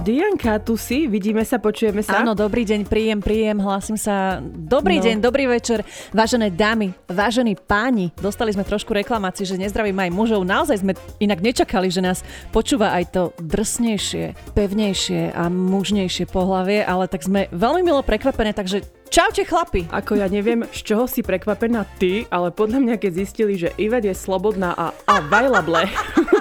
[0.00, 2.24] Dianka, tu si, vidíme sa, počujeme sa.
[2.24, 4.40] Áno, dobrý deň, príjem, príjem, hlásim sa.
[4.42, 5.04] Dobrý No.
[5.04, 8.08] deň, dobrý večer, vážené dámy, vážení páni.
[8.16, 10.40] Dostali sme trošku reklamácií, že nezdravím aj mužov.
[10.42, 17.04] Naozaj sme inak nečakali, že nás počúva aj to drsnejšie, pevnejšie a mužnejšie pohlavie, ale
[17.04, 18.80] tak sme veľmi milo prekvapené, takže
[19.10, 19.84] čaute chlapi.
[19.86, 24.08] Ako ja neviem, z čoho si prekvapená ty, ale podľa mňa, keď zistili, že Ivet
[24.08, 25.84] je slobodná a available,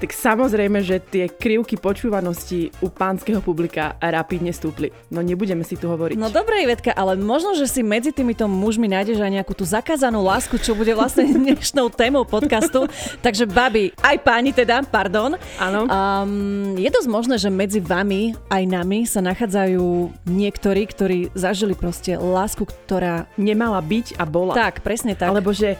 [0.00, 4.88] tak samozrejme, že tie krivky počúvanosti u pánskeho publika rapidne stúpli.
[5.12, 6.16] No nebudeme si tu hovoriť.
[6.16, 10.24] No dobre, Ivetka, ale možno, že si medzi týmito mužmi nájdeš aj nejakú tú zakázanú
[10.24, 12.88] lásku, čo bude vlastne dnešnou témou podcastu.
[13.20, 15.36] Takže babi, aj páni teda, pardon.
[15.60, 15.84] Áno.
[15.84, 22.16] Um, je dosť možné, že medzi vami aj nami sa nachádzajú niektorí, ktorí zažili proste
[22.16, 23.28] lásku, ktorá...
[23.36, 24.54] Nemala byť a bola.
[24.56, 25.34] Tak, presne tak.
[25.34, 25.76] Alebo že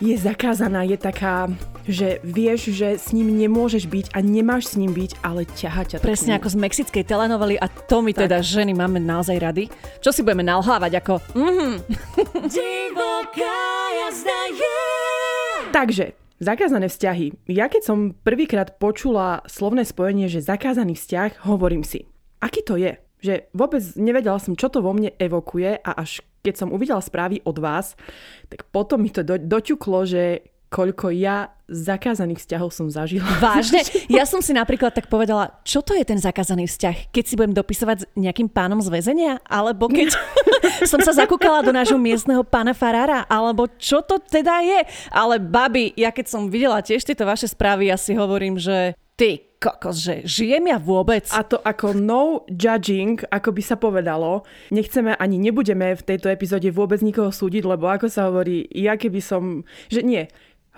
[0.00, 1.52] je zakázaná, je taká,
[1.84, 5.96] že vieš, že s ním nemôžeš byť a nemáš s ním byť, ale ťaha ťa
[6.00, 8.24] Presne ako z mexickej telenovely a to my Tak.
[8.26, 9.68] teda ženy máme naozaj rady.
[10.00, 11.12] Čo si budeme nalhávať ako...
[11.36, 11.68] Mhm.
[12.48, 13.60] Divoká
[14.00, 14.76] jazda je...
[15.70, 16.06] Takže,
[16.40, 17.36] zakázané vzťahy.
[17.52, 22.08] Ja keď som prvýkrát počula slovné spojenie, že zakázaný vzťah, hovorím si,
[22.40, 22.96] aký to je?
[23.20, 27.44] Že vôbec nevedela som, čo to vo mne evokuje a až keď som uvidela správy
[27.44, 27.94] od vás,
[28.48, 33.26] tak potom mi to do, doťuklo, že koľko ja zakázaných vzťahov som zažila.
[33.42, 33.82] Vážne?
[34.06, 37.10] Ja som si napríklad tak povedala, čo to je ten zakázaný vzťah?
[37.10, 39.42] Keď si budem dopisovať s nejakým pánom z väzenia?
[39.50, 40.14] Alebo keď
[40.90, 43.26] som sa zakúkala do nášho miestneho pána Farára?
[43.26, 44.80] Alebo čo to teda je?
[45.10, 49.49] Ale babi, ja keď som videla tiež tieto vaše správy, ja si hovorím, že ty
[49.60, 51.28] kokos, že žijem ja vôbec?
[51.30, 54.42] A to ako no judging, ako by sa povedalo.
[54.72, 59.20] Nechceme ani nebudeme v tejto epizóde vôbec nikoho súdiť, lebo ako sa hovorí, ja keby
[59.20, 59.62] som...
[59.92, 60.22] Že nie,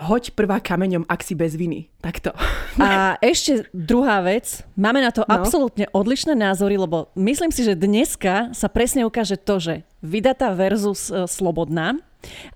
[0.02, 1.86] hoď prvá kameňom, ak si bez viny.
[2.02, 2.34] Takto.
[2.82, 5.30] A ešte druhá vec, máme na to No.
[5.30, 11.06] absolútne odlišné názory, lebo myslím si, že dneska sa presne ukáže to, že vydatá versus
[11.06, 12.02] e, slobodná.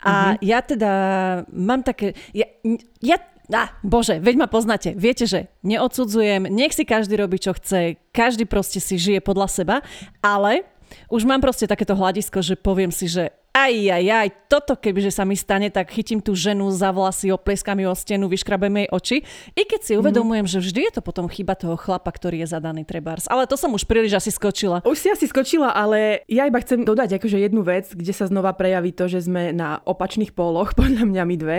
[0.03, 0.37] A Mhm.
[0.43, 0.93] ja teda
[1.51, 2.19] mám také...
[2.35, 2.47] Ja,
[2.99, 4.91] ja Á, bože, veď ma poznáte.
[4.99, 9.77] Viete, že neodsudzujem, nech si každý robí, čo chce, každý proste si žije podľa seba,
[10.19, 10.67] ale
[11.07, 15.25] už mám proste takéto hľadisko, že poviem si, že aj, aj, aj, toto kebyže sa
[15.25, 19.17] mi stane, tak chytím tú ženu za vlasy, opleskám ju o stenu, vyškrabem jej oči.
[19.57, 22.85] I keď si uvedomujem, že vždy je to potom chyba toho chlapa, ktorý je zadaný
[22.85, 23.25] trebárs.
[23.33, 24.85] Ale to som už príliš asi skočila.
[24.85, 28.53] Už si asi skočila, ale ja iba chcem dodať akože jednu vec, kde sa znova
[28.53, 31.59] prejaví to, že sme na opačných póloch, podľa mňa my dve,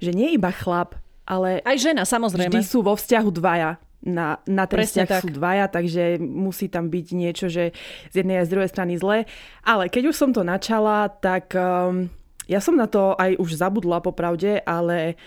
[0.00, 0.96] že nie iba chlap,
[1.28, 2.48] ale Aj žena, samozrejme.
[2.48, 3.76] vždy sú vo vzťahu dvaja.
[3.98, 5.20] Na, na ten Presne vzťah tak.
[5.20, 7.74] sú dvaja, takže musí tam byť niečo, že
[8.08, 9.26] z jednej a z druhej strany zlé.
[9.60, 12.06] Ale keď už som to načala, tak um,
[12.46, 15.18] ja som na to aj už zabudla popravde, ale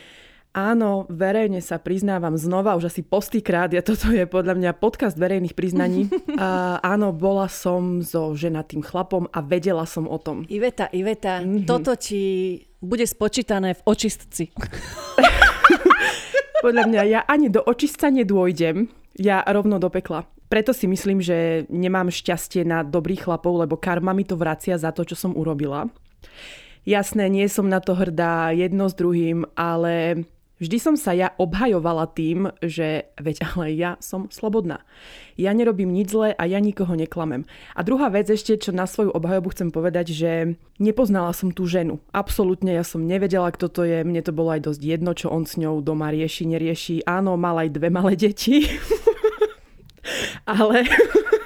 [0.51, 5.51] áno, verejne sa priznávam znova, už asi postýkrát, ja toto je podľa mňa podcast verejných
[5.51, 6.07] priznaní.
[6.39, 10.47] A áno, bola som so ženatým chlapom a vedela som o tom.
[10.47, 11.43] Iveta, Iveta, Mhm.
[11.43, 11.67] mm-hmm.
[11.67, 12.23] toto ti
[12.79, 14.47] bude spočítané v očistci.
[16.61, 18.85] Podľa mňa ja ani do očistca nedôjdem,
[19.17, 20.29] ja rovno do pekla.
[20.45, 24.93] Preto si myslím, že nemám šťastie na dobrých chlapov, lebo karma mi to vracia za
[24.93, 25.89] to, čo som urobila.
[26.85, 30.25] Jasné, nie som na to hrdá jedno s druhým, ale
[30.61, 34.85] vždy som sa ja obhajovala tým, že veď ale ja som slobodná.
[35.35, 37.49] Ja nerobím nič zlé a ja nikoho neklamem.
[37.73, 40.31] A druhá vec ešte, čo na svoju obhajobu chcem povedať, že
[40.77, 41.97] nepoznala som tú ženu.
[42.13, 44.05] Absolútne ja som nevedela, kto to je.
[44.05, 47.09] Mne to bolo aj dosť jedno, čo on s ňou doma rieši, nerieši.
[47.09, 48.69] Áno, mal aj dve malé deti.
[50.45, 50.85] ale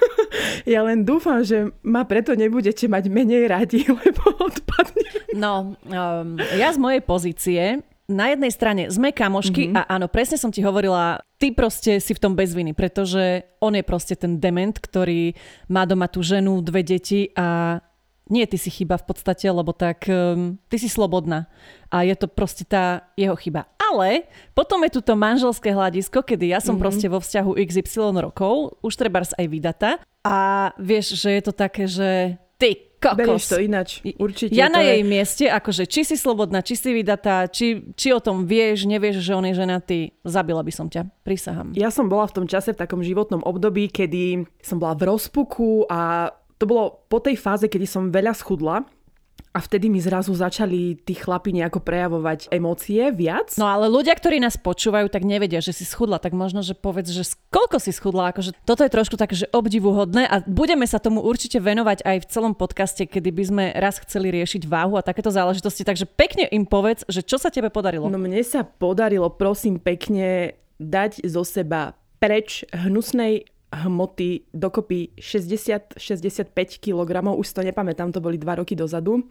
[0.73, 5.05] ja len dúfam, že ma preto nebudete mať menej radi, lebo odpadne.
[5.35, 7.63] No, um, ja z mojej pozície,
[8.05, 9.79] na jednej strane sme kamošky mm-hmm.
[9.81, 13.73] a áno, presne som ti hovorila, ty proste si v tom bez viny, pretože on
[13.73, 15.33] je proste ten dement, ktorý
[15.69, 17.81] má doma tú ženu, dve deti a
[18.25, 21.45] nie ty si chyba v podstate, lebo tak um, ty si slobodná
[21.93, 23.69] a je to proste tá jeho chyba.
[23.77, 24.25] Ale
[24.57, 26.81] potom je tu to manželské hľadisko, kedy ja som mm-hmm.
[26.81, 29.91] proste vo vzťahu XY rokov, už trebárs aj vydata
[30.25, 33.53] a vieš, že je to také, že ty Berieš kokos.
[33.53, 34.49] to ináč, určite.
[34.49, 38.17] Ja na je- jej mieste, akože či si slobodná, či si vydatá, či, či o
[38.17, 41.77] tom vieš, nevieš, že on je ženatý, zabila by som ťa, prisahám.
[41.77, 45.85] Ja som bola v tom čase v takom životnom období, kedy som bola v rozpuku
[45.85, 48.87] a to bolo po tej fáze, kedy som veľa schudla
[49.55, 53.55] a vtedy mi zrazu začali tí chlapi nejako prejavovať emócie viac.
[53.55, 57.15] No ale ľudia, ktorí nás počúvajú, tak nevedia, že si schudla, tak možno, že povedz,
[57.15, 57.23] že
[57.55, 61.63] koľko si schudla, akože toto je trošku také, že obdivuhodné a budeme sa tomu určite
[61.63, 65.87] venovať aj v celom podcaste, kedy by sme raz chceli riešiť váhu a takéto záležitosti,
[65.87, 68.11] takže pekne im povedz, že čo sa tebe podarilo.
[68.11, 73.47] No mne sa podarilo, prosím pekne, dať zo seba preč hnusnej
[73.83, 79.27] hmoty dokopy 60-65 kg, už to nepamätám, to boli dva roky dozadu.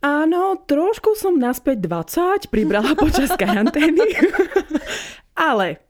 [0.00, 4.16] Áno, trošku som naspäť 20 pribrala počas karantény,
[5.36, 5.84] ale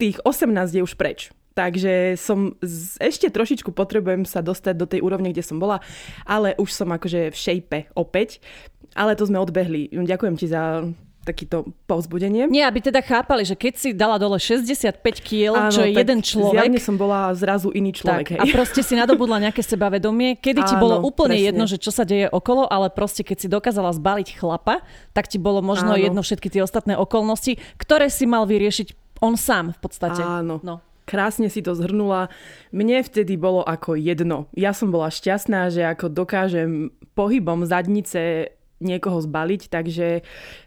[0.00, 1.30] tých 18 je už preč.
[1.56, 5.80] Takže som z, ešte trošičku potrebujem sa dostať do tej úrovne, kde som bola,
[6.28, 8.44] ale už som akože v šejpe opäť.
[8.92, 9.88] Ale to sme odbehli.
[9.88, 10.84] Ďakujem ti za
[11.26, 12.46] takýto povzbudenie.
[12.46, 16.62] Nie, aby teda chápali, že keď si dala dole 65 kg, čo je jeden človek...
[16.62, 18.26] Zjavne som bola zrazu iný človek.
[18.30, 18.40] Tak, hej.
[18.40, 21.48] A proste si nadobudla nejaké sebavedomie, kedy ti bolo úplne presne.
[21.50, 25.42] jedno, že čo sa deje okolo, ale proste keď si dokázala zbaliť chlapa, tak ti
[25.42, 26.00] bolo možno Áno.
[26.00, 30.22] jedno všetky tie ostatné okolnosti, ktoré si mal vyriešiť on sám v podstate.
[30.22, 30.62] Áno.
[30.62, 30.78] No.
[31.06, 32.34] Krásne si to zhrnula.
[32.74, 34.50] Mne vtedy bolo ako jedno.
[34.58, 40.20] Ja som bola šťastná, že ako dokážem pohybom zadnice niekoho zbaliť, takže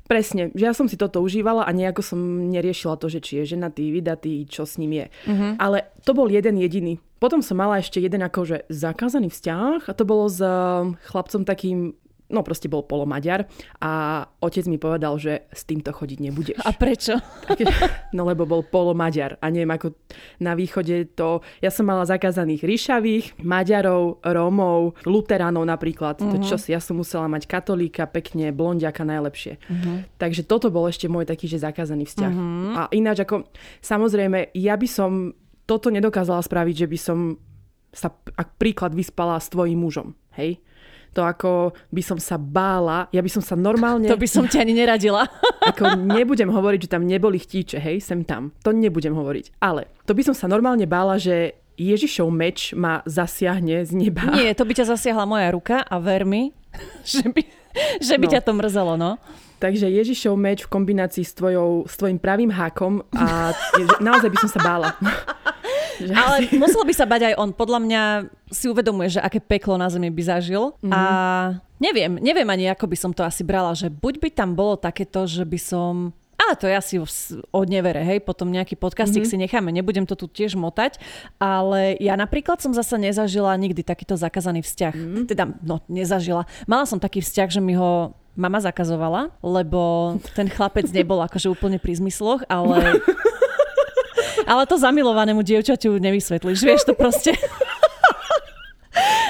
[0.09, 2.19] presne, že ja som si toto užívala a nejako som
[2.50, 5.06] neriešila to, že či je ženatý, vydatý, čo s ním je.
[5.29, 5.53] Uh-huh.
[5.61, 6.97] Ale to bol jeden jediný.
[7.19, 11.94] Potom som mala ešte jeden akože zakázaný vzťah a to bolo s um, chlapcom takým
[12.29, 13.49] no proste bol polomaďar
[13.81, 16.59] a otec mi povedal, že s týmto chodiť nebudeš.
[16.63, 17.17] A prečo?
[18.09, 19.93] No lebo bol polomaďar a neviem ako
[20.41, 26.31] na východe to, ja som mala zakázaných ríšavých, Maďarov, Rómov, Luteránov napríklad, uh-huh.
[26.33, 26.45] to mhm.
[26.45, 29.61] čo si, ja som musela mať katolíka, pekne, blondiaka najlepšie.
[29.61, 30.05] Uh-huh.
[30.17, 32.33] Takže toto bol ešte môj taký, že zakázaný vzťah.
[32.33, 32.73] Uh-huh.
[32.75, 33.49] A ináč ako,
[33.81, 35.33] samozrejme, ja by som
[35.69, 37.19] toto nedokázala spraviť, že by som
[37.93, 40.17] sa, ak príklad, vyspala s tvojim mužom.
[40.37, 40.61] Hej?
[41.13, 44.06] To ako by som sa bála, ja by som sa normálne...
[44.07, 45.25] To by som ťa ani neradila.
[45.71, 48.53] ako nebudem hovoriť, že tam neboli chtíče, hej, sem tam.
[48.61, 49.59] To nebudem hovoriť.
[49.63, 54.35] Ale to by som sa normálne bála, že Ježišov meč ma zasiahne z neba.
[54.35, 56.51] Nie, to by ťa zasiahla moja ruka a ver mi,
[57.07, 57.41] že by,
[58.03, 58.31] že by no.
[58.35, 59.15] ťa to mrzelo, no.
[59.59, 63.51] Takže Ježišov meč v kombinácii s, tvojou, s tvojim pravým hákom a
[64.00, 64.95] naozaj by som sa bála.
[66.07, 67.50] Ale musel by sa bať aj on.
[67.51, 68.01] Podľa mňa
[68.50, 70.75] si uvedomuje, že aké peklo na zemi by zažil.
[70.80, 70.94] Mm-hmm.
[70.94, 71.01] A
[71.78, 75.28] neviem, neviem ani ako by som to asi brala, že buď by tam bolo takéto,
[75.28, 75.94] že by som
[76.40, 76.96] ale to je asi
[77.51, 79.44] od nevere, hej, potom nejaký podcastik mm-hmm.
[79.44, 80.96] si necháme, nebudem to tu tiež motať,
[81.36, 84.96] ale ja napríklad som zasa nezažila nikdy takýto zakázaný vzťah.
[84.96, 85.24] Mm-hmm.
[85.28, 86.48] Teda, no, nezažila.
[86.63, 91.75] Mala som taký vzťah, že mi ho mama zakazovala, lebo ten chlapec nebol akože úplne
[91.75, 92.96] pri zmysloch, ale
[94.45, 97.36] Ale to zamilovanému dievčaťu nevysvetlíš, vieš to proste.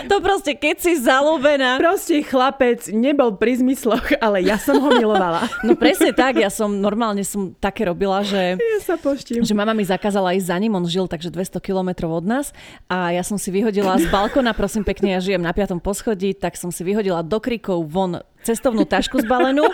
[0.10, 1.78] To proste, keď si zalúbená.
[1.78, 5.46] Proste chlapec nebol pri zmysloch, ale ja som ho milovala.
[5.62, 8.58] No presne tak, ja som normálne som také robila, že...
[8.58, 9.44] Ja sa poštím.
[9.46, 12.56] Že mama mi zakázala ísť za ním, on žil takže 200 kilometrov od nás
[12.88, 16.58] a ja som si vyhodila z balkona, prosím pekne, ja žijem na piatom poschodí, tak
[16.58, 19.70] som si vyhodila do krikov von cestovnú tašku zbalenú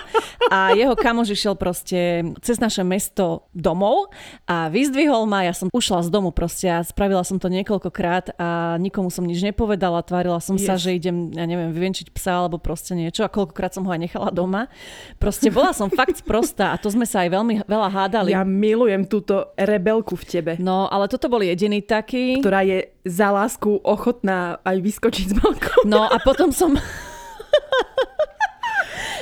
[0.51, 4.11] a jeho kamož išiel proste cez naše mesto domov
[4.43, 8.75] a vyzdvihol ma, ja som ušla z domu proste a spravila som to niekoľkokrát a
[8.75, 10.67] nikomu som nič nepovedala, tvárila som yes.
[10.67, 14.01] sa, že idem, ja neviem, vyvenčiť psa alebo proste niečo a koľkokrát som ho aj
[14.03, 14.67] nechala doma.
[15.15, 18.35] Proste bola som fakt prostá a to sme sa aj veľmi veľa hádali.
[18.35, 20.51] Ja milujem túto rebelku v tebe.
[20.59, 22.43] No, ale toto bol jediný taký.
[22.43, 25.87] Ktorá je za lásku ochotná aj vyskočiť z balkóna.
[25.87, 26.75] No a potom som...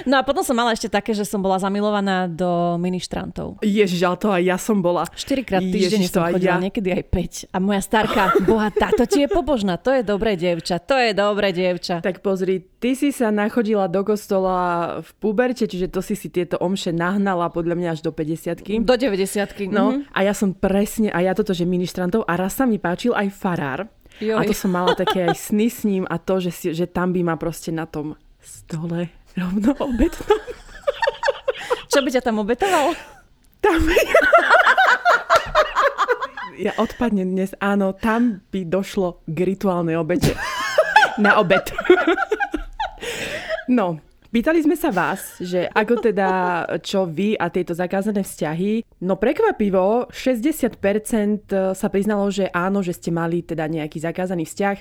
[0.03, 3.59] No a potom som mala ešte také, že som bola zamilovaná do ministrantov.
[3.63, 5.07] Ježiš, ale to aj ja som bola.
[5.07, 6.63] 4 krát týždeň som chodila, ja.
[6.63, 7.03] niekedy aj
[7.49, 7.55] 5.
[7.55, 11.55] A moja starka, boha, táto ti je pobožná, to je dobré dievča, to je dobré
[11.55, 12.03] dievča.
[12.03, 16.59] Tak pozri, ty si sa nachodila do kostola v puberte, čiže to si si tieto
[16.59, 20.11] omše nahnala podľa mňa až do 50 Do 90 No mm-hmm.
[20.11, 23.27] a ja som presne, a ja toto, že ministrantov a raz sa mi páčil aj
[23.31, 23.79] farár.
[24.21, 24.37] Joj.
[24.37, 27.09] A to som mala také aj sny s ním a to, že, si, že tam
[27.09, 30.41] by ma proste na tom stole rovno obetnom.
[31.91, 32.97] Čo by ťa tam obetoval?
[33.63, 33.79] Tam
[36.53, 40.37] Ja odpadnem dnes, áno, tam by došlo k rituálnej obete.
[41.17, 41.65] Na obed.
[43.65, 43.97] No,
[44.33, 46.29] Pýtali sme sa vás, že ako teda,
[46.81, 48.81] čo vy a tieto zakázané vzťahy.
[49.05, 54.77] No prekvapivo, 60% sa priznalo, že áno, že ste mali teda nejaký zakázaný vzťah.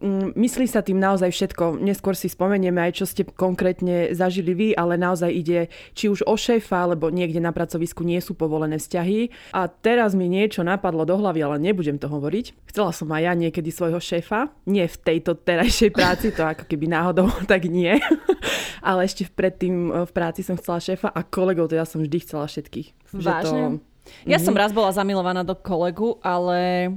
[0.00, 1.84] Mm, myslí sa tým naozaj všetko.
[1.84, 6.32] Neskôr si spomenieme aj, čo ste konkrétne zažili vy, ale naozaj ide či už o
[6.32, 9.52] šéfa, alebo niekde na pracovisku nie sú povolené vzťahy.
[9.52, 12.72] A teraz mi niečo napadlo do hlavy, ale nebudem to hovoriť.
[12.72, 14.48] Chcela som aj ja niekedy svojho šéfa.
[14.64, 18.00] Nie v tejto terajšej práci, to ako keby náhodou, tak nie
[18.84, 22.46] ale ešte predtým e, v práci som chcela šéfa a kolegov, teda som vždy chcela
[22.46, 23.10] všetkých.
[23.18, 23.82] Vážne?
[23.82, 23.94] To...
[24.28, 24.46] Ja mm-hmm.
[24.46, 26.92] som raz bola zamilovaná do kolegu, ale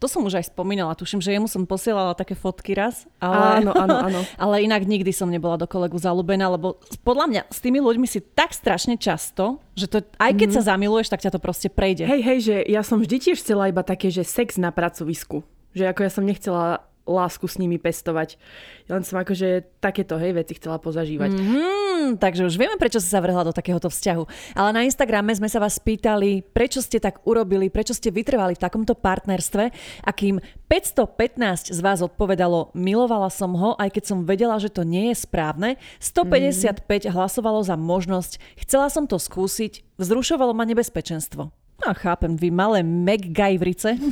[0.00, 3.76] to som už aj spomínala, tuším, že jemu som posielala také fotky raz, ale, áno,
[3.76, 4.20] áno, áno.
[4.48, 8.24] ale inak nikdy som nebola do kolegu zalúbená, lebo podľa mňa s tými ľuďmi si
[8.24, 10.64] tak strašne často, že to, aj keď mm-hmm.
[10.64, 12.08] sa zamiluješ, tak ťa to proste prejde.
[12.08, 15.44] Hej, hej, že ja som vždy tiež chcela iba také, že sex na pracovisku.
[15.76, 18.36] Že ako ja som nechcela lásku s nimi pestovať.
[18.90, 21.30] Len som akože takéto hej veci chcela pozažívať.
[21.32, 24.54] Mm-hmm, takže už vieme, prečo si sa vrhla do takéhoto vzťahu.
[24.58, 28.62] Ale na Instagrame sme sa vás pýtali, prečo ste tak urobili, prečo ste vytrvali v
[28.62, 29.64] takomto partnerstve
[30.04, 34.86] a kým 515 z vás odpovedalo, milovala som ho, aj keď som vedela, že to
[34.86, 37.10] nie je správne, 155 mm-hmm.
[37.10, 41.50] hlasovalo za možnosť, chcela som to skúsiť, vzrušovalo ma nebezpečenstvo.
[41.80, 43.96] No chápem, vy malé MacGyverice.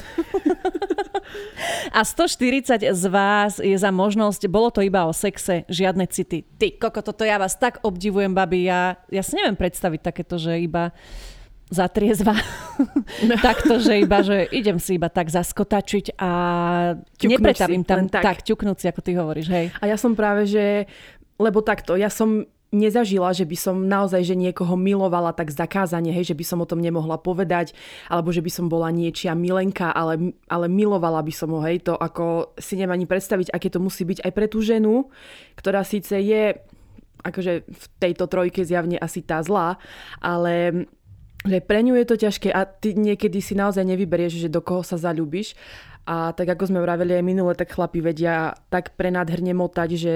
[1.93, 6.45] A 140 z vás je za možnosť, bolo to iba o sexe, žiadne city.
[6.57, 10.57] Ty koko, toto ja vás tak obdivujem, babi, ja, ja si neviem predstaviť takéto, že
[10.61, 10.93] iba
[11.69, 12.33] zatriezva.
[13.29, 13.37] No.
[13.49, 16.31] Takto, že iba, že idem si iba tak zaskotačiť a
[17.21, 18.23] ťuknúť nepretavím si, tam tak.
[18.25, 19.67] tak ťuknúť si, ako ty hovoríš, hej.
[19.81, 20.89] A ja som práve, že
[21.39, 26.33] lebo takto, ja som nezažila, že by som naozaj že niekoho milovala tak zakázane, hej,
[26.33, 27.73] že by som o tom nemohla povedať,
[28.13, 31.97] alebo že by som bola niečia milenka, ale, ale milovala by som ho, hej, to
[31.97, 35.09] ako si nemá ani predstaviť, aké to musí byť aj pre tú ženu,
[35.57, 36.61] ktorá síce je
[37.19, 39.81] akože v tejto trojke zjavne asi tá zlá,
[40.23, 40.87] ale
[41.47, 44.83] že pre ňu je to ťažké a ty niekedy si naozaj nevyberieš, že do koho
[44.83, 45.55] sa zalúbiš.
[46.09, 50.15] A tak ako sme vraveli aj minule, tak chlapi vedia tak prenádherne motať, že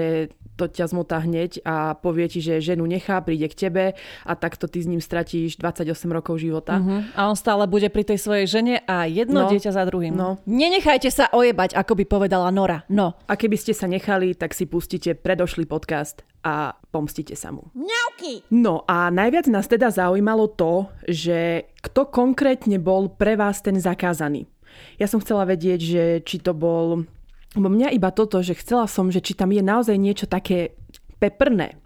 [0.55, 3.85] to ťa zmotá hneď a povie ti, že ženu nechá, príde k tebe
[4.23, 6.77] a takto ty s ním stratíš 28 rokov života.
[6.77, 7.01] Uh-huh.
[7.17, 10.13] A on stále bude pri tej svojej žene a jedno no, dieťa za druhým.
[10.13, 10.37] No.
[10.45, 12.85] Nenechajte sa ojebať, ako by povedala Nora.
[12.89, 13.17] No.
[13.25, 17.71] A keby ste sa nechali, tak si pustíte predošlý podcast a pomstite sa mu.
[17.73, 18.45] Mňauky!
[18.53, 24.45] No a najviac nás teda zaujímalo to, že kto konkrétne bol pre vás ten zakázaný.
[24.97, 27.05] Ja som chcela vedieť, že či to bol
[27.53, 30.73] lebo mňa iba toto, že chcela som, že či tam je naozaj niečo také
[31.21, 31.77] peprné.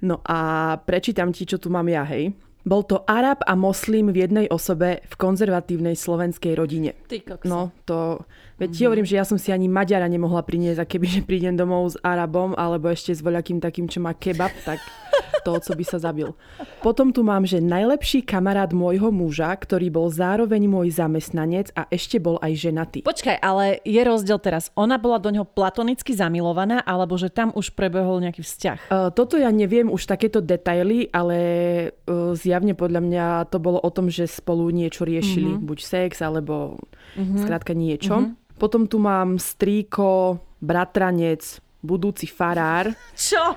[0.00, 2.32] No a prečítam ti, čo tu mám ja, hej.
[2.60, 6.92] Bol to Arab a moslim v jednej osobe v konzervatívnej slovenskej rodine.
[7.08, 7.24] Ty.
[7.48, 8.24] No, to...
[8.60, 8.76] Veď mm-hmm.
[8.76, 12.00] ti hovorím, že ja som si ani Maďara nemohla priniesť a kebyže prídem domov s
[12.04, 14.84] Arabom alebo ešte s voľakým takým, čo má kebab, tak
[15.46, 16.36] toho, co by sa zabil.
[16.84, 22.20] Potom tu mám, že najlepší kamarát môjho muža, ktorý bol zároveň môj zamestnanec a ešte
[22.20, 22.98] bol aj ženatý.
[23.00, 24.68] Počkaj, ale je rozdiel teraz.
[24.76, 28.78] Ona bola do neho platonicky zamilovaná, alebo že tam už prebehol nejaký vzťah?
[28.92, 31.38] Uh, toto ja neviem už takéto detaily, ale
[32.04, 35.64] uh, zjavne podľa mňa to bolo o tom, že spolu niečo riešili, uh-huh.
[35.64, 36.76] buď sex, alebo
[37.16, 37.40] uh-huh.
[37.40, 38.16] skrátka niečo.
[38.20, 38.38] Uh-huh.
[38.60, 41.40] Potom tu mám strýko, bratranec,
[41.80, 42.92] budúci farár.
[43.16, 43.56] Čo?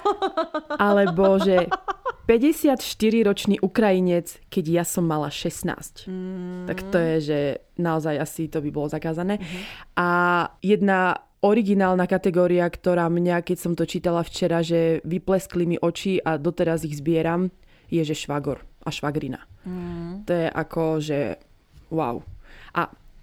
[0.80, 1.68] Alebo že
[2.24, 6.08] 54-ročný Ukrajinec, keď ja som mala 16.
[6.08, 6.64] Mm.
[6.72, 7.40] Tak to je, že
[7.76, 9.44] naozaj asi to by bolo zakázané.
[9.44, 9.64] Mm-hmm.
[10.00, 10.10] A
[10.64, 16.40] jedna originálna kategória, ktorá mňa, keď som to čítala včera, že vypleskli mi oči a
[16.40, 17.52] doteraz ich zbieram,
[17.92, 19.44] je, že švagor a švagrina.
[19.68, 20.24] Mm.
[20.24, 21.20] To je ako, že
[21.92, 22.24] wow.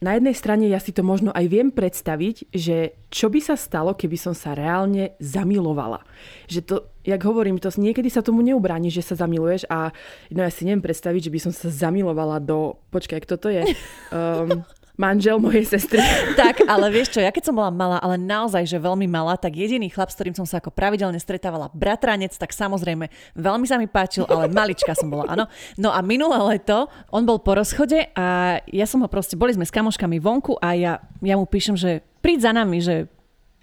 [0.00, 3.92] Na jednej strane ja si to možno aj viem predstaviť, že čo by sa stalo,
[3.92, 6.00] keby som sa reálne zamilovala.
[6.48, 9.92] Že to, jak hovorím, to niekedy sa tomu neubráni, že sa zamiluješ a
[10.32, 12.80] no ja si neviem predstaviť, že by som sa zamilovala do...
[12.88, 13.62] Počkaj, kto to je?
[14.08, 14.64] Um,
[15.00, 16.04] manžel mojej sestry.
[16.40, 19.56] tak, ale vieš čo, ja keď som bola malá, ale naozaj, že veľmi malá, tak
[19.56, 23.88] jediný chlap, s ktorým som sa ako pravidelne stretávala, bratranec, tak samozrejme veľmi sa mi
[23.88, 25.48] páčil, ale malička som bola, áno.
[25.80, 29.64] No a minulé leto, on bol po rozchode a ja som ho proste, boli sme
[29.64, 30.92] s kamoškami vonku a ja,
[31.24, 33.08] ja mu píšem, že príď za nami, že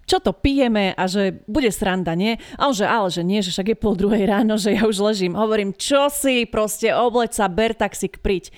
[0.08, 2.40] čo to pijeme a že bude sranda, nie?
[2.56, 5.04] A on že, ale že nie, že však je pol druhej ráno, že ja už
[5.04, 5.36] ležím.
[5.36, 8.56] Hovorím, čo si, proste obleď sa, ber taxík, príď.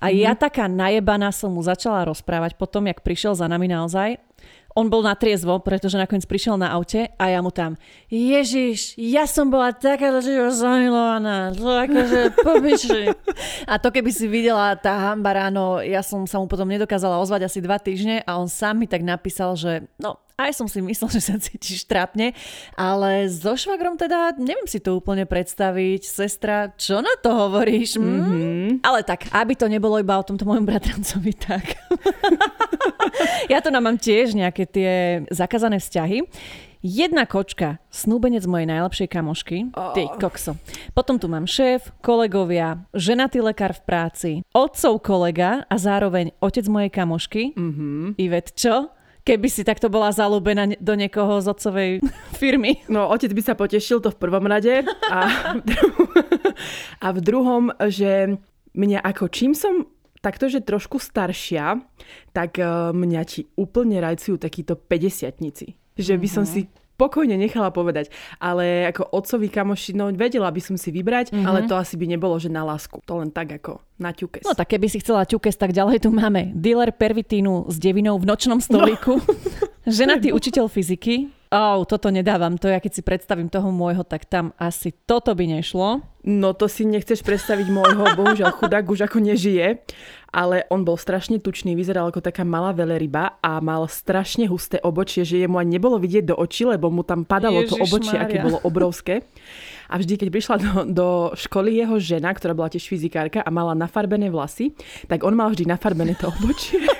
[0.00, 0.24] A mm-hmm.
[0.24, 4.16] ja taká najebaná som mu začala rozprávať potom, jak prišiel za nami naozaj
[4.76, 7.80] on bol na triezvo, pretože nakoniec prišiel na aute a ja mu tam,
[8.12, 13.04] Ježiš, ja som bola taká živo zamilovaná, to akože pobyši.
[13.64, 17.48] A to keby si videla tá hamba ráno, ja som sa mu potom nedokázala ozvať
[17.48, 21.08] asi dva týždne a on sám mi tak napísal, že no, aj som si myslel,
[21.16, 22.36] že sa cítiš trápne,
[22.76, 26.04] ale so švagrom teda neviem si to úplne predstaviť.
[26.04, 27.96] Sestra, čo na to hovoríš?
[27.96, 28.84] Mm-hmm.
[28.84, 31.80] Ale tak, aby to nebolo iba o tomto môjom bratrancovi, tak.
[33.52, 34.92] ja to nám mám tiež nejaké tie
[35.30, 36.26] zakázané vzťahy.
[36.86, 39.90] Jedna kočka, snúbenec mojej najlepšej kamošky, oh.
[39.90, 40.54] ty kokso.
[40.94, 46.90] Potom tu mám šéf, kolegovia, ženatý lekár v práci, otcov kolega a zároveň otec mojej
[46.94, 47.42] kamošky.
[47.58, 48.22] Mm-hmm.
[48.22, 48.94] Ivet, čo?
[49.26, 51.90] Keby si takto bola zalúbená do niekoho z otcovej
[52.40, 52.86] firmy.
[52.86, 55.20] No, otec by sa potešil to v prvom rade a,
[57.04, 58.38] a v druhom, že
[58.78, 59.90] mňa ako čím som
[60.22, 61.82] takto, že trošku staršia,
[62.30, 65.38] tak uh, mňa ti úplne rajcujú takíto 50
[65.98, 66.50] Že by som mhm.
[66.50, 66.60] si
[66.96, 68.10] pokojne nechala povedať.
[68.40, 71.46] Ale ako otcovi kamoši, no vedela by som si vybrať, mm-hmm.
[71.46, 72.98] ale to asi by nebolo, že na lásku.
[73.04, 74.44] To len tak ako na ťukes.
[74.44, 78.28] No tak keby si chcela ťukes, tak ďalej tu máme dealer pervitínu s devinou v
[78.28, 79.20] nočnom stolíku.
[79.20, 79.28] No.
[79.86, 82.58] Ženatý učiteľ fyziky, Oh, toto nedávam.
[82.58, 86.02] To ja keď si predstavím toho môjho, tak tam asi toto by nešlo.
[86.26, 89.78] No to si nechceš predstaviť môjho, bohužiaľ chudák už ako nežije.
[90.34, 95.22] Ale on bol strašne tučný, vyzeral ako taká malá veľryba a mal strašne husté obočie,
[95.22, 98.42] že jemu ani nebolo vidieť do očí, lebo mu tam padalo Ježiš to obočie, aké
[98.42, 99.22] bolo obrovské.
[99.86, 103.78] A vždy, keď prišla do, do školy jeho žena, ktorá bola tiež fyzikárka a mala
[103.78, 104.74] nafarbené vlasy,
[105.06, 106.82] tak on mal vždy nafarbené to obočie.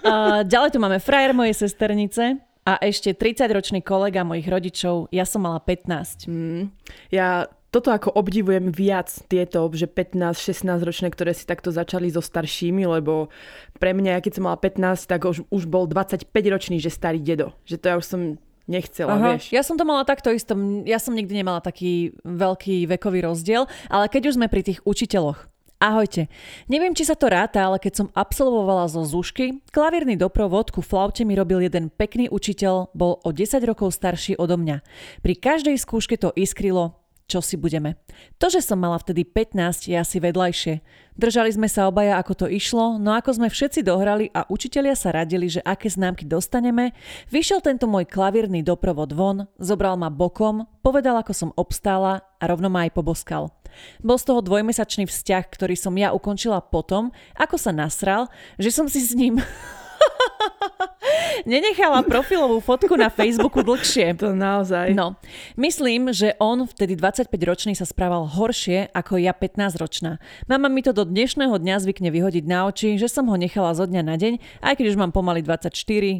[0.00, 5.48] Uh, ďalej tu máme frajer mojej sesternice a ešte 30-ročný kolega mojich rodičov, ja som
[5.48, 6.28] mala 15.
[6.28, 6.68] Mm,
[7.08, 12.82] ja toto ako obdivujem viac tieto, že 15-16 ročné, ktoré si takto začali so staršími,
[12.82, 13.30] lebo
[13.78, 17.54] pre mňa, keď som mala 15, tak už, už bol 25 ročný, že starý dedo.
[17.70, 18.20] Že to ja už som
[18.70, 19.50] nechcela, Aha, vieš.
[19.50, 20.54] Ja som to mala takto isto.
[20.86, 25.49] Ja som nikdy nemala taký veľký vekový rozdiel, ale keď už sme pri tých učiteľoch,
[25.80, 26.28] Ahojte.
[26.68, 31.24] Neviem, či sa to ráta, ale keď som absolvovala zo Zušky, klavírny doprovod ku flaute
[31.24, 34.84] mi robil jeden pekný učiteľ, bol o 10 rokov starší odo mňa.
[35.24, 37.00] Pri každej skúške to iskrilo,
[37.32, 37.96] čo si budeme.
[38.36, 40.84] To, že som mala vtedy 15, je asi vedľajšie.
[41.16, 45.16] Držali sme sa obaja, ako to išlo, no ako sme všetci dohrali a učitelia sa
[45.16, 46.92] radili, že aké známky dostaneme,
[47.32, 52.68] vyšiel tento môj klavírny doprovod von, zobral ma bokom, povedal, ako som obstála a rovno
[52.68, 53.48] ma aj poboskal.
[54.00, 58.28] Bol z toho dvojmesačný vzťah, ktorý som ja ukončila potom, ako sa nasral,
[58.60, 59.40] že som si s ním
[61.48, 64.12] Nenechala profilovú fotku na Facebooku dlhšie.
[64.20, 64.92] To naozaj.
[64.92, 65.16] No,
[65.56, 70.20] myslím, že on vtedy 25-ročný sa správal horšie ako ja 15-ročná.
[70.44, 73.88] Mama mi to do dnešného dňa zvykne vyhodiť na oči, že som ho nechala zo
[73.88, 75.72] dňa na deň, aj keď už mám pomaly 24,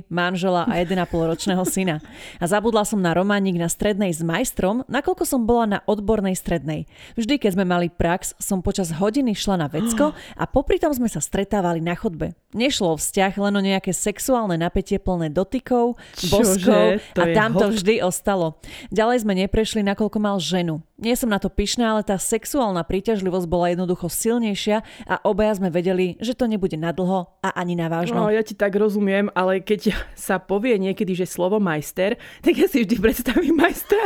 [0.09, 2.01] manžela a 1,5 ročného syna.
[2.41, 6.89] A zabudla som na románik na strednej s majstrom, nakoľko som bola na odbornej strednej.
[7.21, 11.13] Vždy, keď sme mali prax, som počas hodiny šla na vecko a popri tom sme
[11.13, 12.33] sa stretávali na chodbe.
[12.57, 15.99] Nešlo o vzťah, len o nejaké sexuálne napätie plné dotykov,
[16.31, 18.55] boskov a tam to vždy ostalo.
[18.95, 20.87] Ďalej sme neprešli, nakoľko mal ženu.
[21.03, 25.75] Nie som na to pyšná, ale tá sexuálna príťažlivosť bola jednoducho silnejšia a obaja sme
[25.75, 28.23] vedeli, že to nebude nadlho a ani na vážno.
[28.23, 32.71] No, ja ti tak rozumiem, ale keď sa povie niekedy, že slovo majster, tak ja
[32.71, 33.99] si vždy predstavím majstra.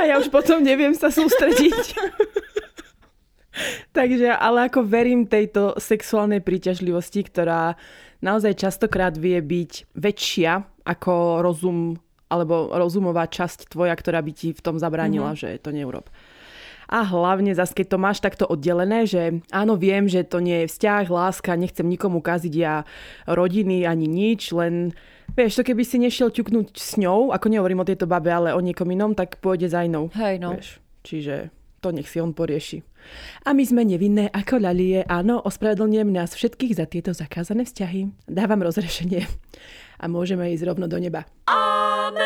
[0.00, 1.98] a ja už potom neviem sa sústrediť.
[3.90, 7.74] Takže, ale ako verím tejto sexuálnej príťažlivosti, ktorá
[8.24, 14.60] naozaj častokrát vie byť väčšia ako rozum alebo rozumová časť tvoja, ktorá by ti v
[14.60, 15.56] tom zabránila, mm-hmm.
[15.56, 16.12] že to neurob.
[16.88, 20.70] A hlavne zase, keď to máš takto oddelené, že áno, viem, že to nie je
[20.72, 22.88] vzťah, láska, nechcem nikomu kaziť ja
[23.28, 24.96] rodiny ani nič, len
[25.36, 28.60] vieš, to keby si nešiel ťuknúť s ňou, ako nehovorím o tejto babe, ale o
[28.64, 30.08] niekom inom, tak pôjde za inou.
[30.16, 30.56] Hej, no.
[30.56, 32.82] Vieš, čiže to nech si on porieši.
[33.46, 35.06] A my sme nevinné ako lalie.
[35.06, 38.10] Áno, ospravedlňujem nás všetkých za tieto zakázané vzťahy.
[38.26, 39.26] Dávam rozrešenie.
[39.98, 41.26] A môžeme ísť rovno do neba.
[41.46, 42.18] Amen.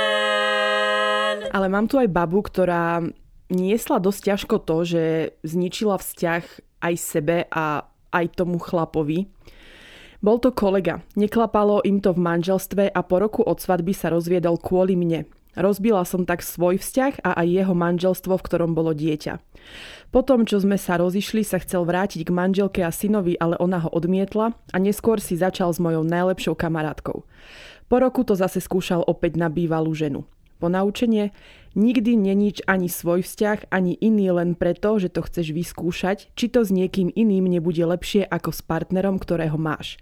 [1.52, 3.04] Ale mám tu aj babu, ktorá
[3.52, 5.04] niesla dosť ťažko to, že
[5.44, 6.44] zničila vzťah
[6.80, 9.28] aj sebe a aj tomu chlapovi.
[10.22, 11.02] Bol to kolega.
[11.18, 15.26] Neklapalo im to v manželstve a po roku od svadby sa rozviedol kvôli mne.
[15.52, 19.36] Rozbila som tak svoj vzťah a aj jeho manželstvo, v ktorom bolo dieťa.
[20.08, 23.88] Potom, čo sme sa rozišli, sa chcel vrátiť k manželke a synovi, ale ona ho
[23.92, 27.24] odmietla a neskôr si začal s mojou najlepšou kamarátkou.
[27.92, 30.24] Po roku to zase skúšal opäť na bývalú ženu.
[30.62, 31.34] Po naučenie,
[31.74, 36.62] nikdy neníč ani svoj vzťah, ani iný len preto, že to chceš vyskúšať, či to
[36.62, 39.98] s niekým iným nebude lepšie ako s partnerom, ktorého máš.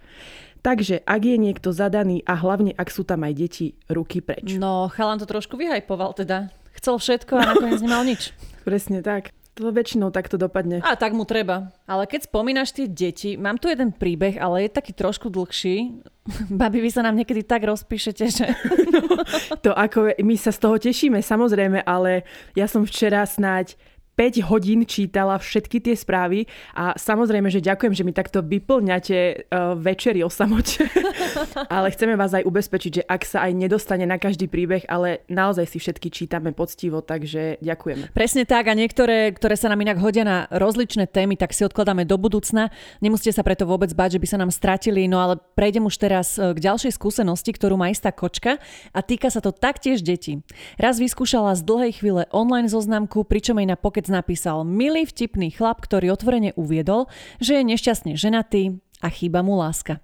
[0.61, 4.61] Takže ak je niekto zadaný a hlavne ak sú tam aj deti, ruky preč.
[4.61, 6.53] No, chalan to trošku vyhajpoval teda.
[6.77, 8.29] Chcel všetko a nakoniec nemal nič.
[8.67, 9.33] Presne tak.
[9.59, 10.79] To väčšinou takto dopadne.
[10.79, 11.75] A tak mu treba.
[11.83, 16.07] Ale keď spomínaš tie deti, mám tu jeden príbeh, ale je taký trošku dlhší.
[16.61, 18.45] Babi, vy sa nám niekedy tak rozpíšete, že...
[18.91, 19.17] No,
[19.63, 23.79] to ako, my sa z toho tešíme, samozrejme, ale ja som včera snáď
[24.15, 26.45] 5 hodín čítala všetky tie správy
[26.75, 30.83] a samozrejme, že ďakujem, že mi takto vyplňate uh, večery o samote.
[31.75, 35.65] ale chceme vás aj ubezpečiť, že ak sa aj nedostane na každý príbeh, ale naozaj
[35.67, 38.13] si všetky čítame poctivo, takže ďakujeme.
[38.13, 42.05] Presne tak a niektoré, ktoré sa nám inak hodia na rozličné témy, tak si odkladáme
[42.05, 42.69] do budúcna.
[42.99, 46.37] Nemusíte sa preto vôbec báť, že by sa nám stratili, no ale prejdem už teraz
[46.37, 50.43] e, k ďalšej skúsenosti, ktorú má istá kočka a týka sa to taktiež detí.
[50.77, 55.53] Raz vyskúšala z dlhej chvíle online zoznamku, pričom jej na pocket nakoniec napísal milý vtipný
[55.53, 57.05] chlap, ktorý otvorene uviedol,
[57.37, 60.01] že je nešťastne ženatý a chýba mu láska.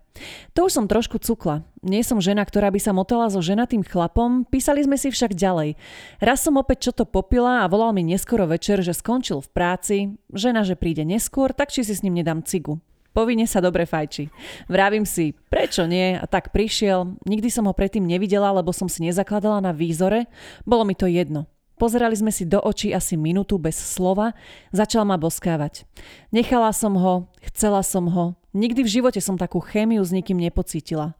[0.53, 1.65] To už som trošku cukla.
[1.81, 5.77] Nie som žena, ktorá by sa motala so ženatým chlapom, písali sme si však ďalej.
[6.21, 9.97] Raz som opäť čo to popila a volal mi neskoro večer, že skončil v práci,
[10.33, 12.81] žena, že príde neskôr, tak či si s ním nedám cigu.
[13.17, 14.29] Povinne sa dobre fajči.
[14.69, 16.17] Vravím si, prečo nie?
[16.17, 17.17] A tak prišiel.
[17.25, 20.29] Nikdy som ho predtým nevidela, lebo som si nezakladala na výzore.
[20.69, 21.49] Bolo mi to jedno.
[21.77, 24.33] Pozerali sme si do očí asi minútu bez slova,
[24.73, 25.85] začal ma boskávať.
[26.33, 31.13] Nechala som ho, chcela som ho, nikdy v živote som takú chémiu s nikým nepocítila.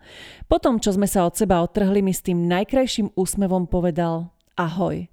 [0.50, 5.06] Potom, čo sme sa od seba odtrhli, mi s tým najkrajším úsmevom povedal ahoj.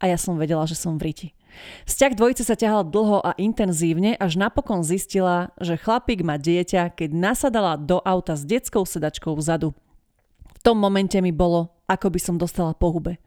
[0.00, 1.28] A ja som vedela, že som v riti.
[1.84, 7.10] Vzťah dvojice sa ťahal dlho a intenzívne, až napokon zistila, že chlapík má dieťa, keď
[7.12, 9.76] nasadala do auta s detskou sedačkou vzadu.
[10.56, 13.18] V tom momente mi bolo, ako by som dostala po hube.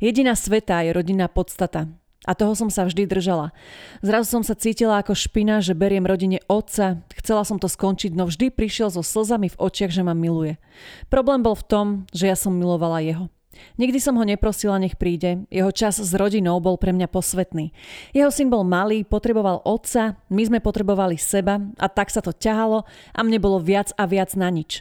[0.00, 1.88] Jediná sveta je rodinná podstata.
[2.22, 3.50] A toho som sa vždy držala.
[3.98, 7.02] Zrazu som sa cítila ako špina, že beriem rodine otca.
[7.18, 10.54] Chcela som to skončiť, no vždy prišiel so slzami v očiach, že ma miluje.
[11.10, 13.26] Problém bol v tom, že ja som milovala jeho.
[13.76, 15.44] Nikdy som ho neprosila, nech príde.
[15.52, 17.74] Jeho čas s rodinou bol pre mňa posvetný.
[18.16, 22.88] Jeho syn bol malý, potreboval otca, my sme potrebovali seba a tak sa to ťahalo
[23.12, 24.80] a mne bolo viac a viac na nič.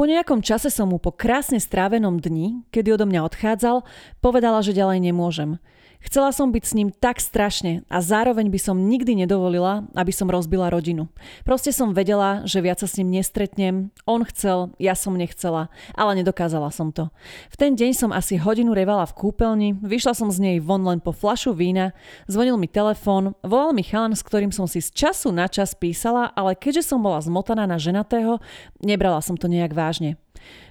[0.00, 3.84] Po nejakom čase som mu po krásne strávenom dni, kedy odo mňa odchádzal,
[4.24, 5.60] povedala, že ďalej nemôžem.
[6.00, 10.32] Chcela som byť s ním tak strašne a zároveň by som nikdy nedovolila, aby som
[10.32, 11.12] rozbila rodinu.
[11.44, 13.92] Proste som vedela, že viac sa s ním nestretnem.
[14.08, 17.12] On chcel, ja som nechcela, ale nedokázala som to.
[17.52, 21.04] V ten deň som asi hodinu revala v kúpeľni, vyšla som z nej von len
[21.04, 21.92] po flašu vína,
[22.24, 26.32] zvonil mi telefón, volal mi chalan, s ktorým som si z času na čas písala,
[26.32, 28.40] ale keďže som bola zmotaná na ženatého,
[28.80, 30.16] nebrala som to nejak vážne.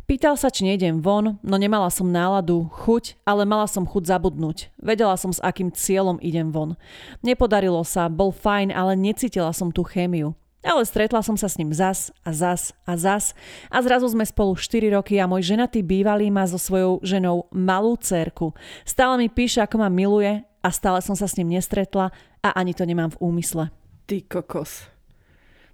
[0.10, 4.74] Pýtal sa, či nejdem von, no nemala som náladu, chuť, ale mala som chuť zabudnúť.
[4.82, 6.74] Vedela som, s akým cieľom idem von.
[7.22, 10.34] Nepodarilo sa, bol fajn, ale necítila som tú chémiu.
[10.65, 13.38] Ale stretla som sa s ním zas a zas a zas
[13.69, 17.93] a zrazu sme spolu 4 roky a môj ženatý bývalý má so svojou ženou malú
[17.93, 18.58] cerku.
[18.89, 22.10] Stále mi píše, ako ma miluje a stále som sa s ním nestretla
[22.41, 23.69] a ani to nemám v úmysle.
[24.10, 24.89] Ty kokos.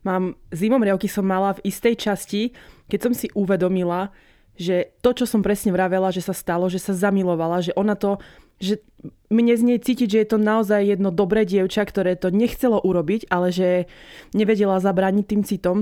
[0.05, 2.53] Mám, zimom riavky som mala v istej časti,
[2.85, 4.13] keď som si uvedomila,
[4.55, 8.21] že to, čo som presne vravela, že sa stalo, že sa zamilovala, že ona to,
[8.61, 8.79] že
[9.27, 13.27] mne z nej cítiť, že je to naozaj jedno dobré dievča, ktoré to nechcelo urobiť,
[13.27, 13.91] ale že
[14.31, 15.77] nevedela zabrániť tým citom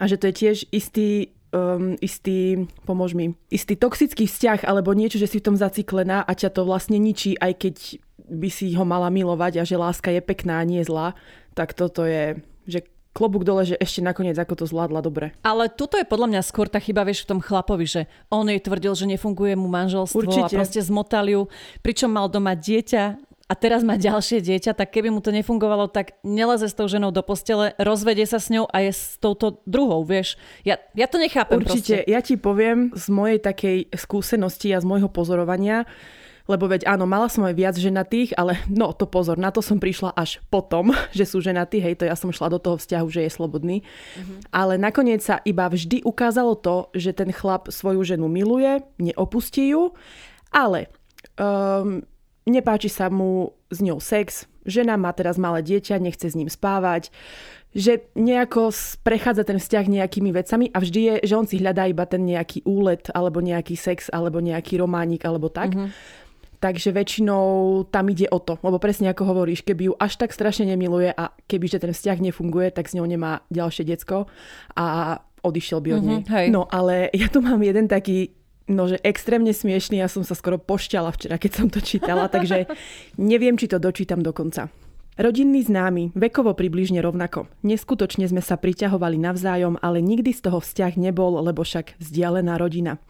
[0.00, 5.20] a že to je tiež istý um, istý, pomôž mi, istý toxický vzťah alebo niečo,
[5.20, 7.74] že si v tom zaciklená a ťa to vlastne ničí, aj keď
[8.26, 11.14] by si ho mala milovať a že láska je pekná a nie zlá,
[11.54, 12.82] tak toto je, že
[13.16, 15.32] klobúk dole, že ešte nakoniec ako to zvládla dobre.
[15.40, 18.60] Ale tuto je podľa mňa skôr tá chyba, vieš, v tom chlapovi, že on jej
[18.60, 20.52] tvrdil, že nefunguje mu manželstvo Určite.
[20.52, 21.40] a proste zmotal ju,
[21.80, 26.18] pričom mal doma dieťa a teraz má ďalšie dieťa, tak keby mu to nefungovalo, tak
[26.26, 30.02] neleze s tou ženou do postele, rozvedie sa s ňou a je s touto druhou,
[30.02, 30.34] vieš.
[30.66, 32.10] Ja, ja to nechápem Určite, proste.
[32.10, 35.86] ja ti poviem z mojej takej skúsenosti a z môjho pozorovania,
[36.46, 39.82] lebo veď áno, mala som aj viac ženatých, ale no to pozor, na to som
[39.82, 43.26] prišla až potom, že sú ženatí, hej, to ja som šla do toho vzťahu, že
[43.26, 43.76] je slobodný.
[43.82, 44.38] Mm-hmm.
[44.54, 49.92] Ale nakoniec sa iba vždy ukázalo to, že ten chlap svoju ženu miluje, neopustí ju,
[50.54, 50.88] ale
[51.36, 52.00] um,
[52.46, 57.10] nepáči sa mu s ňou sex, žena má teraz malé dieťa, nechce s ním spávať,
[57.76, 58.72] že nejako
[59.04, 62.64] prechádza ten vzťah nejakými vecami a vždy je, že on si hľadá iba ten nejaký
[62.64, 65.76] úlet, alebo nejaký sex, alebo nejaký románik, alebo tak.
[65.76, 66.24] Mm-hmm.
[66.56, 70.64] Takže väčšinou tam ide o to, lebo presne ako hovoríš, keby ju až tak strašne
[70.64, 74.24] nemiluje a keby že ten vzťah nefunguje, tak s ňou nemá ďalšie decko
[74.72, 76.20] a odišiel by od nej.
[76.24, 76.46] Mm-hmm, hej.
[76.50, 78.32] No ale ja tu mám jeden taký
[78.66, 82.66] no, že extrémne smiešný, ja som sa skoro pošťala včera, keď som to čítala, takže
[83.20, 84.66] neviem, či to dočítam do konca.
[85.16, 87.48] Rodinný známy, vekovo približne rovnako.
[87.64, 93.00] Neskutočne sme sa priťahovali navzájom, ale nikdy z toho vzťah nebol, lebo však vzdialená rodina.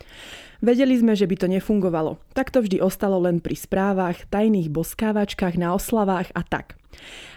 [0.63, 2.23] Vedeli sme, že by to nefungovalo.
[2.31, 6.79] Tak to vždy ostalo len pri správach, tajných boskávačkách na oslavách a tak.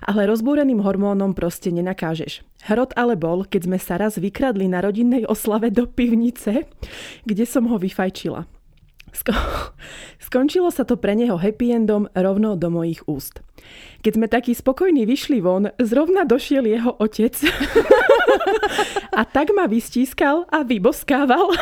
[0.05, 2.45] Ale rozbúreným hormónom proste nenakážeš.
[2.69, 6.69] Hrot ale bol, keď sme sa raz vykradli na rodinnej oslave do pivnice,
[7.25, 8.45] kde som ho vyfajčila.
[9.13, 9.73] Sko-
[10.27, 13.41] skončilo sa to pre neho happy endom rovno do mojich úst.
[14.01, 17.35] Keď sme takí spokojní vyšli von, zrovna došiel jeho otec
[19.19, 21.51] a tak ma vystískal a vyboskával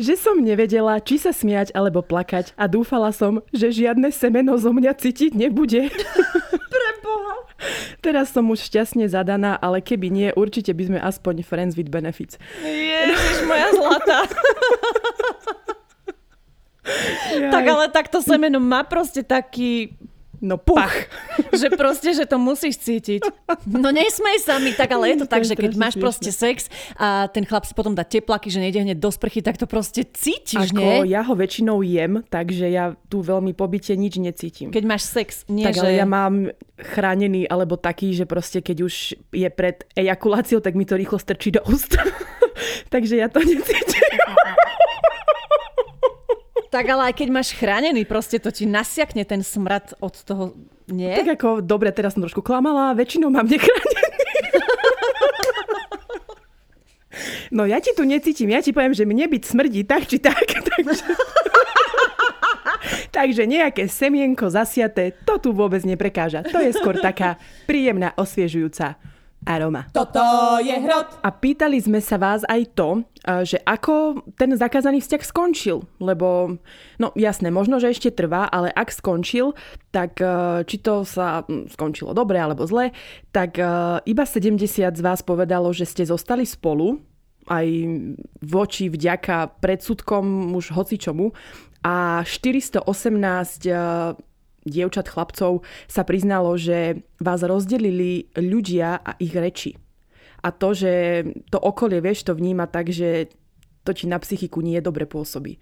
[0.00, 4.72] že som nevedela, či sa smiať alebo plakať a dúfala som, že žiadne semeno zo
[4.72, 5.92] mňa cítiť nebude.
[7.10, 7.34] Preboha.
[8.00, 12.38] Teraz som už šťastne zadaná, ale keby nie, určite by sme aspoň friends with benefits.
[12.62, 14.24] Ježiš, moja zlatá.
[17.54, 19.98] tak ale takto semeno má proste taký
[20.40, 20.92] No pach.
[21.60, 23.20] že proste, že to musíš cítiť.
[23.68, 27.28] No nesmej sa mi tak, ale je to tak, že keď máš proste sex a
[27.28, 30.72] ten chlap si potom dá teplaky, že nejde hneď do sprchy, tak to proste cítiš,
[30.72, 31.12] Ako nie?
[31.12, 34.72] ja ho väčšinou jem, takže ja tu veľmi pobyte nič necítim.
[34.72, 35.84] Keď máš sex, nie tak že...
[35.84, 36.48] ale ja mám
[36.80, 38.94] chránený, alebo taký, že proste keď už
[39.36, 41.92] je pred ejakuláciou, tak mi to rýchlo strčí do úst.
[42.94, 44.09] takže ja to necítim.
[46.70, 50.54] Tak ale aj keď máš chránený, proste to ti nasiakne ten smrad od toho,
[50.86, 51.10] nie?
[51.10, 53.98] Tak ako, dobre, teraz som trošku klamala, väčšinou mám nechránený.
[57.50, 60.38] No ja ti tu necítim, ja ti poviem, že mne byť smrdí tak či tak.
[60.70, 61.02] Takže,
[63.10, 66.46] takže nejaké semienko zasiaté, to tu vôbec neprekáža.
[66.46, 68.96] To je skôr taká príjemná, osviežujúca
[69.44, 69.88] aroma.
[69.92, 70.20] Toto
[70.60, 71.20] je hrot.
[71.24, 73.04] A pýtali sme sa vás aj to,
[73.44, 75.84] že ako ten zakázaný vzťah skončil.
[76.00, 76.60] Lebo,
[77.00, 79.56] no jasné, možno, že ešte trvá, ale ak skončil,
[79.92, 80.20] tak
[80.68, 82.92] či to sa hm, skončilo dobre alebo zle,
[83.32, 83.56] tak
[84.04, 84.60] iba 70
[84.92, 87.00] z vás povedalo, že ste zostali spolu,
[87.50, 87.66] aj
[88.44, 91.32] voči vďaka predsudkom už hocičomu.
[91.80, 92.84] A 418
[94.70, 99.74] dievčat, chlapcov sa priznalo, že vás rozdelili ľudia a ich reči.
[100.40, 100.92] A to, že
[101.52, 103.28] to okolie, vieš, to vníma tak, že
[103.84, 105.60] to ti na psychiku nie dobre pôsobí.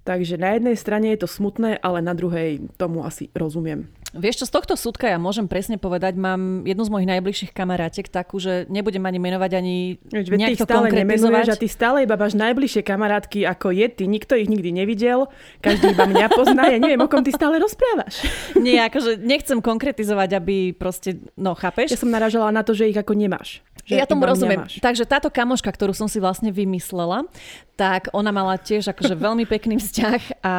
[0.00, 3.88] Takže na jednej strane je to smutné, ale na druhej tomu asi rozumiem.
[4.10, 8.10] Vieš čo, z tohto súdka ja môžem presne povedať, mám jednu z mojich najbližších kamarátiek
[8.10, 11.46] takú, že nebudem ani menovať, ani Veď, nejak to stále konkretizovať.
[11.46, 15.30] a ty stále iba máš najbližšie kamarátky ako je, ty nikto ich nikdy nevidel,
[15.62, 18.26] každý iba mňa pozná, ja neviem, o kom ty stále rozprávaš.
[18.58, 21.94] Nie, akože nechcem konkretizovať, aby proste, no chápeš?
[21.94, 23.62] Ja som naražala na to, že ich ako nemáš.
[23.86, 24.66] Že ja tomu rozumiem.
[24.66, 27.26] Takže táto kamoška, ktorú som si vlastne vymyslela,
[27.74, 30.56] tak ona mala tiež akože veľmi pekný vzťah a,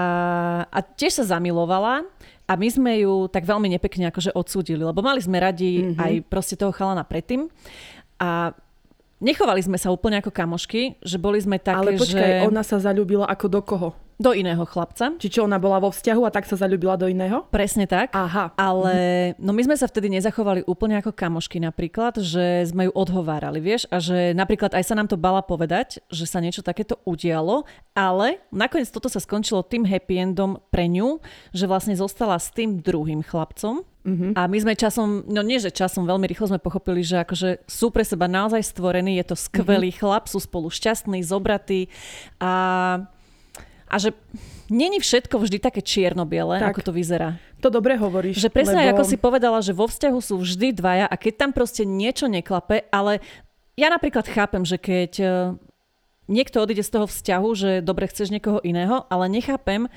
[0.68, 2.04] a tiež sa zamilovala
[2.52, 6.04] a my sme ju tak veľmi nepekne akože odsúdili, lebo mali sme radi mm-hmm.
[6.04, 7.48] aj proste toho chalana predtým.
[8.20, 8.52] A
[9.24, 12.48] nechovali sme sa úplne ako kamošky, že boli sme také, Ale počkaj, že...
[12.52, 13.90] ona sa zalúbila ako do koho?
[14.22, 15.18] Do iného chlapca.
[15.18, 17.42] Či čo, ona bola vo vzťahu a tak sa zalúbila do iného?
[17.50, 18.14] Presne tak.
[18.14, 18.54] Aha.
[18.54, 23.58] Ale no my sme sa vtedy nezachovali úplne ako kamošky napríklad, že sme ju odhovárali,
[23.58, 27.66] vieš, a že napríklad aj sa nám to bala povedať, že sa niečo takéto udialo,
[27.98, 31.18] ale nakoniec toto sa skončilo tým happy endom pre ňu,
[31.50, 34.34] že vlastne zostala s tým druhým chlapcom, Uh-huh.
[34.34, 37.94] A my sme časom, no nie že časom, veľmi rýchlo sme pochopili, že akože sú
[37.94, 40.02] pre seba naozaj stvorení, je to skvelý uh-huh.
[40.02, 41.86] chlap, sú spolu šťastní, zobratí
[42.42, 43.06] a
[43.92, 44.16] a že
[44.72, 47.36] není všetko vždy také čierno-biele, tak, ako to vyzerá.
[47.60, 48.40] To dobre hovoríš.
[48.40, 48.96] Že presne lebo...
[48.96, 52.88] ako si povedala, že vo vzťahu sú vždy dvaja a keď tam proste niečo neklape,
[52.88, 53.20] ale
[53.76, 55.26] ja napríklad chápem, že keď e,
[56.32, 59.92] niekto odíde z toho vzťahu, že dobre chceš niekoho iného, ale nechápem,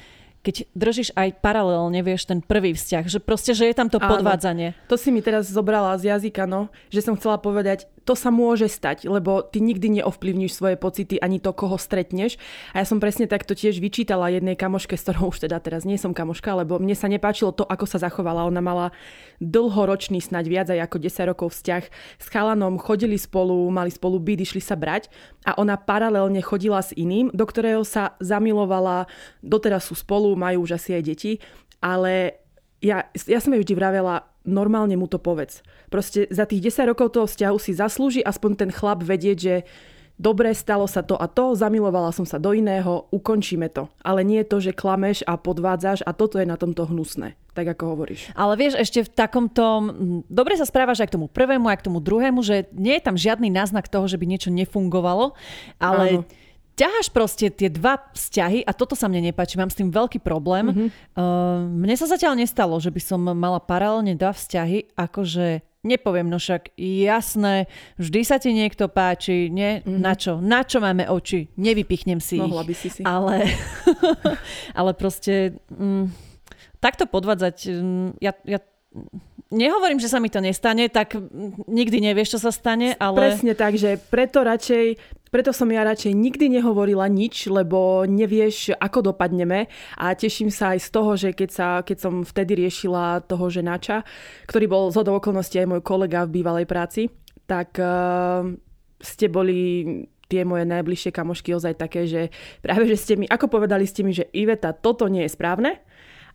[0.45, 4.13] keď držíš aj paralelne, vieš, ten prvý vzťah, že proste, že je tam to Áno.
[4.13, 4.77] podvádzanie.
[4.93, 8.69] To si mi teraz zobrala z jazyka, no, že som chcela povedať, to sa môže
[8.69, 12.37] stať, lebo ty nikdy neovplyvníš svoje pocity ani to, koho stretneš.
[12.77, 15.97] A ja som presne takto tiež vyčítala jednej kamoške, s ktorou už teda teraz nie
[15.97, 18.45] som kamoška, lebo mne sa nepáčilo to, ako sa zachovala.
[18.45, 18.93] Ona mala
[19.41, 21.83] dlhoročný, snáď viac aj ako 10 rokov vzťah
[22.21, 25.09] s chalanom, chodili spolu, mali spolu byt, išli sa brať
[25.49, 29.09] a ona paralelne chodila s iným, do ktorého sa zamilovala,
[29.41, 31.33] doteraz sú spolu, majú už asi aj deti,
[31.81, 32.45] ale
[32.85, 35.65] ja, ja som jej vždy vravela, normálne mu to povedz.
[35.89, 39.55] Proste za tých 10 rokov toho vzťahu si zaslúži aspoň ten chlap vedieť, že
[40.15, 43.91] dobre, stalo sa to a to, zamilovala som sa do iného, ukončíme to.
[44.05, 47.67] Ale nie je to, že klameš a podvádzaš a toto je na tomto hnusné, tak
[47.67, 48.31] ako hovoríš.
[48.39, 49.91] Ale vieš, ešte v takomto,
[50.31, 53.19] dobre sa správaš aj k tomu prvému, aj k tomu druhému, že nie je tam
[53.19, 55.35] žiadny náznak toho, že by niečo nefungovalo,
[55.83, 56.23] ale...
[56.23, 56.43] Áno
[56.75, 60.71] ťaháš proste tie dva vzťahy a toto sa mne nepáči, mám s tým veľký problém.
[60.71, 60.89] Mm-hmm.
[61.15, 66.41] Uh, mne sa zatiaľ nestalo, že by som mala paralelne dva vzťahy, akože nepoviem, no
[66.41, 67.69] však jasné,
[68.01, 69.85] vždy sa ti niekto páči, nie?
[69.85, 70.01] Mm-hmm.
[70.01, 70.33] Na čo?
[70.41, 71.53] Na čo máme oči?
[71.61, 72.69] Nevypichnem si Mohla ich.
[72.73, 73.03] by si si.
[73.05, 73.47] Ale,
[74.79, 76.09] ale proste mm,
[76.81, 78.59] takto podvádzať, mm, ja, ja
[79.53, 81.15] nehovorím, že sa mi to nestane, tak
[81.69, 83.17] nikdy nevieš, čo sa stane, ale...
[83.31, 84.85] Presne tak, že preto radšej,
[85.35, 89.67] preto som ja radšej nikdy nehovorila nič, lebo nevieš, ako dopadneme.
[89.99, 94.07] A teším sa aj z toho, že keď, sa, keď som vtedy riešila toho ženača,
[94.47, 97.11] ktorý bol z okolností aj môj kolega v bývalej práci,
[97.51, 98.47] tak uh,
[99.03, 99.83] ste boli
[100.31, 102.31] tie moje najbližšie kamošky ozaj také, že
[102.65, 105.83] práve, že ste mi, ako povedali ste mi, že Iveta, toto nie je správne,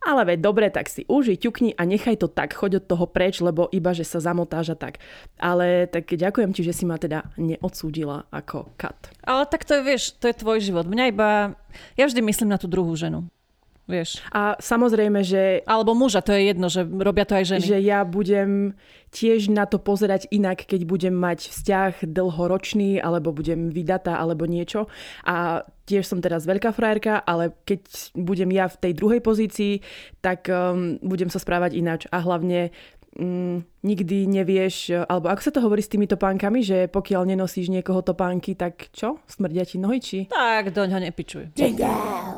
[0.00, 3.44] ale veď dobre, tak si uži, ťukni a nechaj to tak, choď od toho preč,
[3.44, 4.96] lebo iba, že sa zamotáš a tak.
[5.36, 9.12] Ale tak ďakujem ti, že si ma teda neodsúdila ako kat.
[9.24, 10.88] Ale tak to je, vieš, to je tvoj život.
[10.88, 11.52] Mňa iba,
[12.00, 13.28] ja vždy myslím na tú druhú ženu.
[13.90, 14.22] Vieš.
[14.30, 15.66] A samozrejme, že...
[15.66, 17.66] Alebo muža, to je jedno, že robia to aj ženy.
[17.66, 18.78] Že ja budem
[19.10, 24.86] tiež na to pozerať inak, keď budem mať vzťah dlhoročný, alebo budem vydatá, alebo niečo.
[25.26, 29.82] A tiež som teraz veľká frajerka, ale keď budem ja v tej druhej pozícii,
[30.22, 32.06] tak um, budem sa správať ináč.
[32.14, 32.70] A hlavne
[33.16, 38.04] mm, nikdy nevieš, alebo ako sa to hovorí s týmito pánkami, že pokiaľ nenosíš niekoho
[38.04, 39.18] topánky, tak čo?
[39.26, 40.18] Smrdia ti nohy, či?
[40.30, 41.56] Tak, doň ho nepičuj.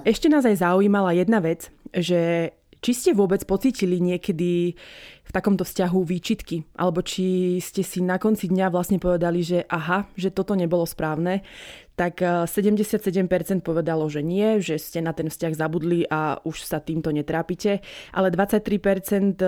[0.07, 4.75] Ešte nás aj zaujímala jedna vec, že či ste vôbec pocítili niekedy
[5.23, 6.67] v takomto vzťahu výčitky?
[6.75, 11.47] Alebo či ste si na konci dňa vlastne povedali, že aha, že toto nebolo správne?
[11.95, 12.19] Tak
[12.51, 17.15] 77% eh, povedalo, že nie, že ste na ten vzťah zabudli a už sa týmto
[17.15, 17.87] netrápite.
[18.11, 19.39] Ale 23%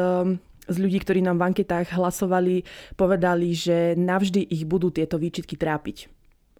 [0.69, 2.65] z ľudí, ktorí nám v anketách hlasovali,
[2.97, 6.09] povedali, že navždy ich budú tieto výčitky trápiť.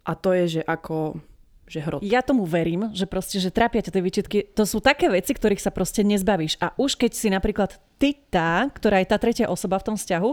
[0.05, 1.17] A to je, že ako
[1.65, 2.05] že hrot.
[2.05, 4.37] Ja tomu verím, že proste, že trápia ťa tie výčitky.
[4.53, 6.61] To sú také veci, ktorých sa proste nezbavíš.
[6.61, 10.29] A už keď si napríklad ty tá, ktorá je tá tretia osoba v tom vzťahu,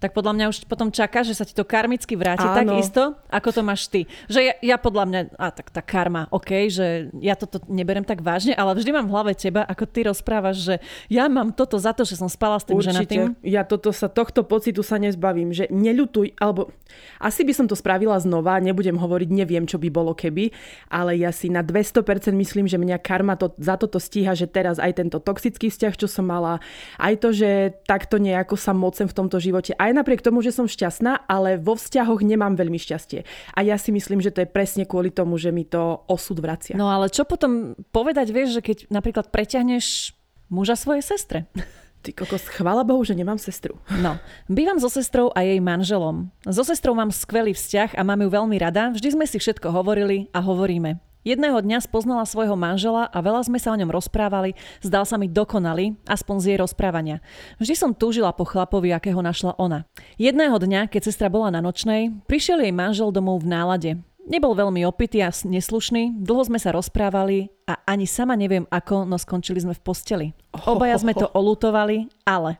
[0.00, 2.56] tak podľa mňa už potom čaká, že sa ti to karmicky vráti Áno.
[2.56, 4.08] takisto, ako to máš ty.
[4.32, 8.24] Že ja, ja podľa mňa, a tak tá karma, OK, že ja toto neberem tak
[8.24, 10.74] vážne, ale vždy mám v hlave teba, ako ty rozprávaš, že
[11.12, 12.96] ja mám toto za to, že som spala s tým Určite.
[12.96, 13.22] ženatým.
[13.44, 16.72] Ja toto sa, tohto pocitu sa nezbavím, že neľutuj, alebo
[17.20, 20.48] asi by som to spravila znova, nebudem hovoriť, neviem, čo by bolo keby,
[20.88, 22.00] ale ja si na 200%
[22.32, 26.08] myslím, že mňa karma to, za toto stíha, že teraz aj tento toxický vzťah, čo
[26.08, 26.58] som mala,
[26.96, 30.54] aj to, že takto nejako sa mocem v tomto živote, aj aj napriek tomu, že
[30.54, 33.26] som šťastná, ale vo vzťahoch nemám veľmi šťastie.
[33.52, 36.78] A ja si myslím, že to je presne kvôli tomu, že mi to osud vracia.
[36.78, 40.14] No ale čo potom povedať, vieš, že keď napríklad preťahneš
[40.46, 41.50] muža svojej sestre?
[42.00, 43.76] Ty kokos, chvála Bohu, že nemám sestru.
[44.00, 44.16] No,
[44.48, 46.32] bývam so sestrou a jej manželom.
[46.48, 48.88] So sestrou mám skvelý vzťah a mám ju veľmi rada.
[48.94, 51.09] Vždy sme si všetko hovorili a hovoríme.
[51.20, 55.28] Jedného dňa spoznala svojho manžela a veľa sme sa o ňom rozprávali, zdal sa mi
[55.28, 57.20] dokonalý, aspoň z jej rozprávania.
[57.60, 59.84] Vždy som túžila po chlapovi, akého našla ona.
[60.16, 63.90] Jedného dňa, keď sestra bola na nočnej, prišiel jej manžel domov v nálade.
[64.24, 69.20] Nebol veľmi opitý a neslušný, dlho sme sa rozprávali a ani sama neviem ako, no
[69.20, 70.26] skončili sme v posteli.
[70.64, 72.56] Obaja sme to olutovali, ale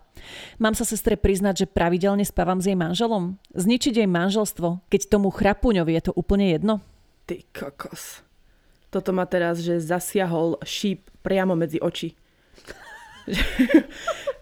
[0.61, 3.41] Mám sa sestre priznať, že pravidelne spávam s jej manželom?
[3.57, 6.85] Zničiť jej manželstvo, keď tomu chrapuňovi je to úplne jedno?
[7.25, 8.21] Ty kokos.
[8.91, 12.15] Toto ma teraz, že zasiahol šíp priamo medzi oči.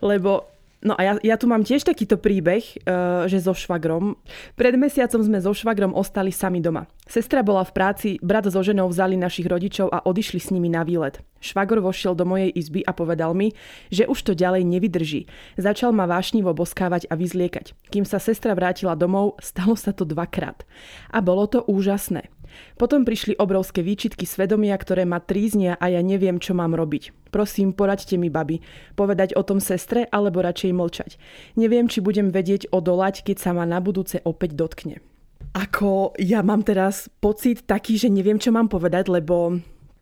[0.09, 4.15] Lebo No a ja, ja tu mám tiež takýto príbeh, uh, že so švagrom.
[4.55, 6.87] Pred mesiacom sme so švagrom ostali sami doma.
[7.03, 10.87] Sestra bola v práci, brat so ženou vzali našich rodičov a odišli s nimi na
[10.87, 11.19] výlet.
[11.43, 13.59] Švagor vošiel do mojej izby a povedal mi,
[13.91, 15.27] že už to ďalej nevydrží.
[15.59, 17.75] Začal ma vášnivo boskávať a vyzliekať.
[17.91, 20.63] Kým sa sestra vrátila domov, stalo sa to dvakrát.
[21.11, 22.31] A bolo to úžasné.
[22.79, 27.33] Potom prišli obrovské výčitky svedomia, ktoré ma tríznia a ja neviem, čo mám robiť.
[27.35, 28.63] Prosím, poraďte mi, babi.
[28.95, 31.11] Povedať o tom sestre, alebo radšej mlčať.
[31.59, 35.03] Neviem, či budem vedieť odolať, keď sa ma na budúce opäť dotkne.
[35.57, 39.59] Ako ja mám teraz pocit taký, že neviem, čo mám povedať, lebo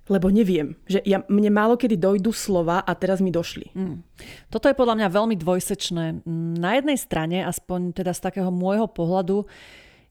[0.06, 0.78] lebo neviem.
[0.86, 3.74] Že ja, mne málo kedy dojdu slova a teraz mi došli.
[3.74, 4.06] Mm.
[4.50, 6.22] Toto je podľa mňa veľmi dvojsečné.
[6.62, 9.50] Na jednej strane, aspoň teda z takého môjho pohľadu,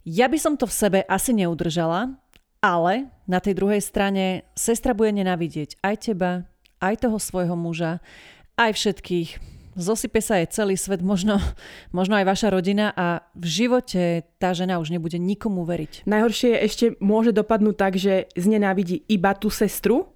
[0.05, 2.13] ja by som to v sebe asi neudržala,
[2.65, 6.49] ale na tej druhej strane sestra bude nenávidieť aj teba,
[6.81, 8.01] aj toho svojho muža,
[8.57, 9.29] aj všetkých.
[9.75, 11.37] Zosype sa aj celý svet, možno,
[11.91, 16.07] možno aj vaša rodina a v živote tá žena už nebude nikomu veriť.
[16.09, 20.15] Najhoršie je ešte môže dopadnúť tak, že znenávidí iba tú sestru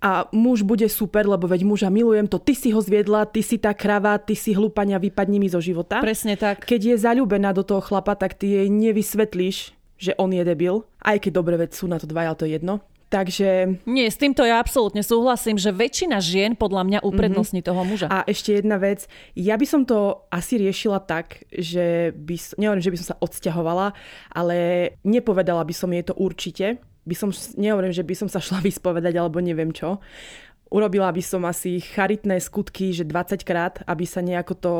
[0.00, 3.58] a muž bude super, lebo veď muža milujem to, ty si ho zviedla, ty si
[3.58, 5.98] tá krava, ty si hlúpania, vypadni mi zo života.
[5.98, 6.62] Presne tak.
[6.62, 11.24] Keď je zalúbená do toho chlapa, tak ty jej nevysvetlíš, že on je debil, aj
[11.24, 12.84] keď dobre vec sú na to dvaja, to je jedno.
[13.06, 13.78] Takže...
[13.86, 17.70] Nie, s týmto ja absolútne súhlasím, že väčšina žien podľa mňa uprednostní mm-hmm.
[17.70, 18.06] toho muža.
[18.10, 19.06] A ešte jedna vec,
[19.38, 23.94] ja by som to asi riešila tak, že by, nehovorím, že by som sa odsťahovala,
[24.34, 24.56] ale
[25.06, 26.82] nepovedala by som jej to určite.
[27.06, 30.02] By som, nehovorím, že by som sa šla vyspovedať alebo neviem čo.
[30.66, 34.72] Urobila by som asi charitné skutky, že 20 krát, aby sa nejako to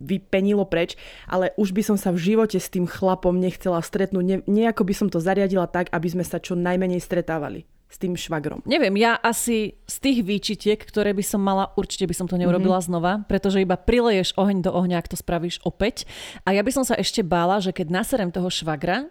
[0.00, 0.96] vypenilo preč,
[1.28, 4.24] ale už by som sa v živote s tým chlapom nechcela stretnúť.
[4.24, 8.14] Ne, nejako by som to zariadila tak, aby sme sa čo najmenej stretávali s tým
[8.14, 8.62] švagrom.
[8.64, 12.78] Neviem, ja asi z tých výčitiek, ktoré by som mala, určite by som to neurobila
[12.78, 12.88] mm-hmm.
[12.88, 16.06] znova, pretože iba prileješ oheň do ohňa, ak to spravíš opäť.
[16.46, 19.10] A ja by som sa ešte bála, že keď naserem toho švagra,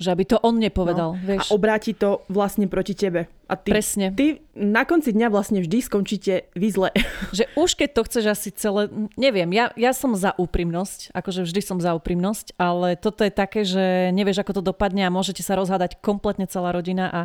[0.00, 1.12] že aby to on nepovedal.
[1.12, 1.20] No.
[1.20, 1.52] Vieš.
[1.52, 3.28] A obráti to vlastne proti tebe.
[3.44, 4.16] A ty, Presne.
[4.16, 6.88] Ty na konci dňa vlastne vždy skončíte vy zle.
[7.36, 8.88] Že už keď to chceš asi celé...
[9.20, 11.12] Neviem, ja, ja som za úprimnosť.
[11.12, 12.56] Akože vždy som za úprimnosť.
[12.56, 16.72] Ale toto je také, že nevieš, ako to dopadne a môžete sa rozhádať kompletne celá
[16.72, 17.20] rodina a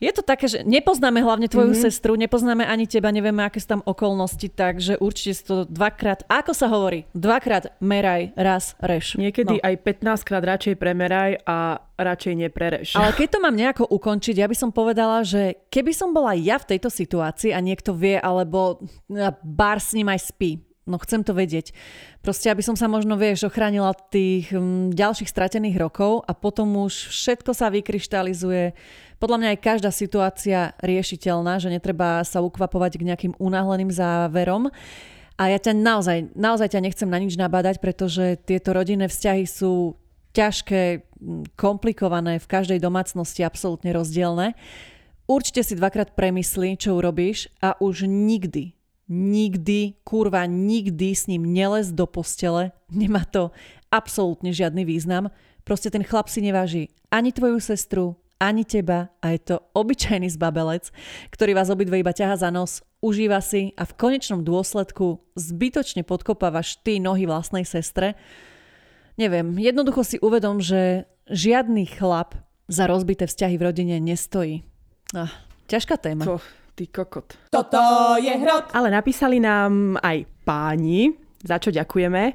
[0.00, 1.84] Je to také, že nepoznáme hlavne tvoju mm-hmm.
[1.84, 6.56] sestru, nepoznáme ani teba, nevieme, aké sú tam okolnosti, takže určite si to dvakrát, ako
[6.56, 9.20] sa hovorí, dvakrát meraj, raz reš.
[9.20, 9.62] Niekedy no.
[9.62, 12.96] aj 15 krát radšej premeraj a radšej neprereš.
[12.96, 16.56] Ale keď to mám nejako ukončiť, ja by som povedala, že keby som bola ja
[16.56, 18.80] v tejto situácii a niekto vie, alebo
[19.44, 21.70] bar s ním aj spí, no chcem to vedieť.
[22.20, 27.14] Proste, aby som sa možno, vieš, ochránila tých um, ďalších stratených rokov a potom už
[27.14, 28.74] všetko sa vykryštalizuje,
[29.20, 34.72] podľa mňa aj každá situácia riešiteľná, že netreba sa ukvapovať k nejakým unáhleným záverom.
[35.36, 39.96] A ja ťa naozaj, naozaj ťa nechcem na nič nabádať, pretože tieto rodinné vzťahy sú
[40.32, 41.04] ťažké,
[41.60, 44.56] komplikované, v každej domácnosti absolútne rozdielne.
[45.28, 48.72] Určite si dvakrát premysli, čo urobíš a už nikdy,
[49.10, 52.70] nikdy, kurva, nikdy s ním nelez do postele.
[52.88, 53.50] Nemá to
[53.90, 55.34] absolútne žiadny význam.
[55.66, 60.88] Proste ten chlap si neváži ani tvoju sestru, ani teba a je to obyčajný zbabelec,
[61.28, 66.80] ktorý vás obidve iba ťaha za nos, užíva si a v konečnom dôsledku zbytočne podkopávaš
[66.80, 68.16] ty nohy vlastnej sestre.
[69.20, 72.40] Neviem, jednoducho si uvedom, že žiadny chlap
[72.70, 74.64] za rozbité vzťahy v rodine nestojí.
[75.12, 75.28] Ah,
[75.68, 76.24] ťažká téma.
[76.24, 76.40] To,
[76.80, 77.36] ty kokot.
[77.52, 78.72] Toto je hrot.
[78.72, 81.12] Ale napísali nám aj páni,
[81.44, 82.32] za čo ďakujeme.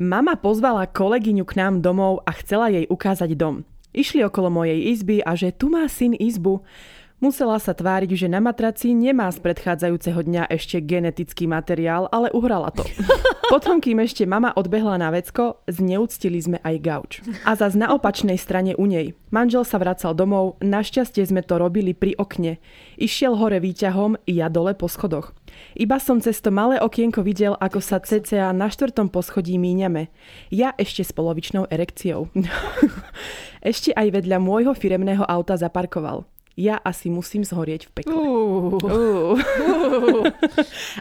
[0.00, 3.68] Mama pozvala kolegyňu k nám domov a chcela jej ukázať dom.
[3.92, 6.64] Išli okolo mojej izby a že tu má syn izbu.
[7.16, 12.68] Musela sa tváriť, že na matraci nemá z predchádzajúceho dňa ešte genetický materiál, ale uhrala
[12.68, 12.84] to.
[13.52, 17.12] Potom, kým ešte mama odbehla na vecko, zneúctili sme aj gauč.
[17.48, 19.16] A zas na opačnej strane u nej.
[19.32, 22.60] Manžel sa vracal domov, našťastie sme to robili pri okne.
[23.00, 25.32] Išiel hore výťahom, ja dole po schodoch.
[25.72, 30.12] Iba som cez to malé okienko videl, ako sa cca na štvrtom poschodí míňame.
[30.52, 32.28] Ja ešte s polovičnou erekciou.
[33.72, 38.16] ešte aj vedľa môjho firemného auta zaparkoval ja asi musím zhorieť v pekle.
[38.16, 39.36] Uh, uh.
[39.36, 40.24] Uh.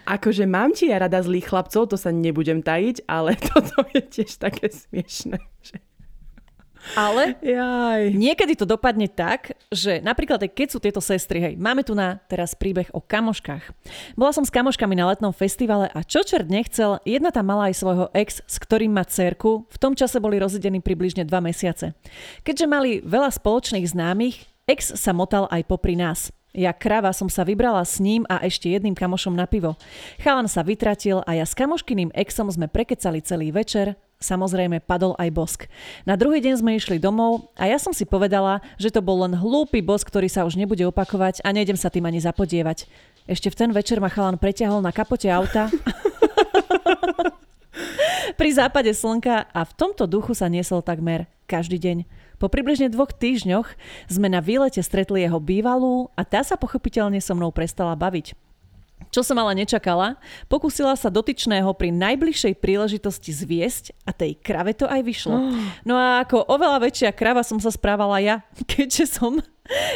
[0.04, 4.36] akože mám ti ja rada zlých chlapcov, to sa nebudem tajiť, ale toto je tiež
[4.36, 5.40] také smiešne.
[5.64, 5.80] Že...
[6.94, 8.14] Ale Jaj.
[8.14, 12.54] niekedy to dopadne tak, že napríklad keď sú tieto sestry, hej, máme tu na teraz
[12.54, 13.74] príbeh o kamoškách.
[14.14, 17.82] Bola som s kamoškami na letnom festivale a čo čert nechcel, jedna tam mala aj
[17.82, 21.98] svojho ex, s ktorým má cerku, v tom čase boli rozedení približne dva mesiace.
[22.46, 26.34] Keďže mali veľa spoločných známych, Ex sa motal aj popri nás.
[26.50, 29.78] Ja krava som sa vybrala s ním a ešte jedným kamošom na pivo.
[30.18, 35.30] Chalan sa vytratil a ja s kamoškyným exom sme prekecali celý večer, Samozrejme, padol aj
[35.36, 35.62] bosk.
[36.08, 39.36] Na druhý deň sme išli domov a ja som si povedala, že to bol len
[39.36, 42.88] hlúpy bosk, ktorý sa už nebude opakovať a nejdem sa tým ani zapodievať.
[43.28, 45.68] Ešte v ten večer ma chalan preťahol na kapote auta
[48.40, 51.98] pri západe slnka a v tomto duchu sa niesol takmer každý deň.
[52.36, 53.68] Po približne dvoch týždňoch
[54.12, 58.36] sme na výlete stretli jeho bývalú a tá sa pochopiteľne so mnou prestala baviť.
[59.12, 60.20] Čo som ale nečakala,
[60.52, 65.38] pokúsila sa dotyčného pri najbližšej príležitosti zviesť a tej krave to aj vyšlo.
[65.88, 68.36] No a ako oveľa väčšia krava som sa správala ja,
[68.72, 69.40] keďže som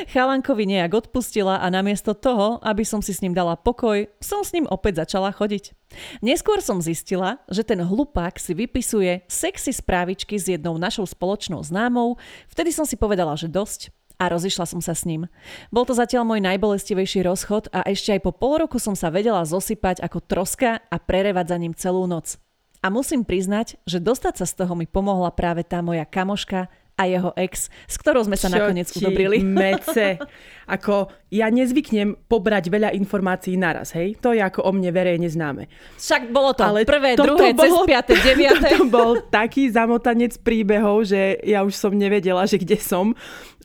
[0.09, 4.53] chalankovi nejak odpustila a namiesto toho, aby som si s ním dala pokoj, som s
[4.53, 5.73] ním opäť začala chodiť.
[6.21, 12.17] Neskôr som zistila, že ten hlupák si vypisuje sexy správičky s jednou našou spoločnou známou,
[12.49, 15.31] vtedy som si povedala, že dosť a rozišla som sa s ním.
[15.71, 19.41] Bol to zatiaľ môj najbolestivejší rozchod a ešte aj po pol roku som sa vedela
[19.47, 22.35] zosypať ako troska a prerevať za ním celú noc.
[22.79, 27.07] A musím priznať, že dostať sa z toho mi pomohla práve tá moja kamoška a
[27.07, 29.39] jeho ex, s ktorou sme sa Čo nakoniec udobrili.
[29.63, 30.19] mece.
[30.67, 34.19] Ako ja nezvyknem pobrať veľa informácií naraz, hej?
[34.19, 35.71] To je ako o mne verejne známe.
[35.95, 38.75] Však bolo to Ale prvé, druhé, bolo, cez piaté, deviaté.
[38.75, 43.15] To bol taký zamotanec príbehov, že ja už som nevedela, že kde som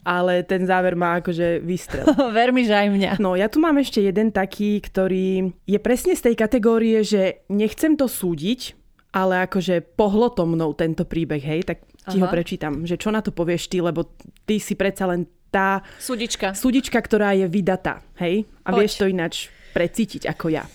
[0.04, 2.04] ale ten záver má akože vystrel.
[2.36, 3.10] Ver mi, že aj mňa.
[3.24, 7.96] No ja tu mám ešte jeden taký, ktorý je presne z tej kategórie, že nechcem
[7.96, 8.76] to súdiť,
[9.16, 12.24] ale akože pohlo to mnou tento príbeh, hej, tak ti Aha.
[12.24, 14.04] ho prečítam, že čo na to povieš ty, lebo
[14.44, 18.44] ty si predsa len tá súdička, súdička ktorá je vydatá, hej?
[18.66, 18.78] A poď.
[18.82, 19.34] vieš to ináč
[19.70, 20.66] precítiť ako ja.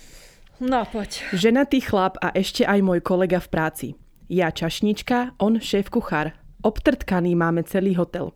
[0.64, 1.24] No, poď.
[1.36, 3.88] Ženatý chlap a ešte aj môj kolega v práci.
[4.32, 6.36] Ja čašnička, on šéf kuchár.
[6.60, 8.36] Obtrtkaný máme celý hotel.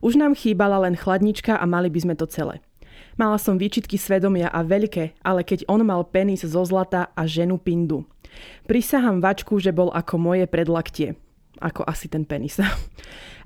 [0.00, 2.64] Už nám chýbala len chladnička a mali by sme to celé.
[3.20, 7.60] Mala som výčitky svedomia a veľké, ale keď on mal penis zo zlata a ženu
[7.60, 8.08] pindu.
[8.64, 11.20] Prisahám vačku, že bol ako moje predlaktie.
[11.60, 12.56] Ako asi ten penis.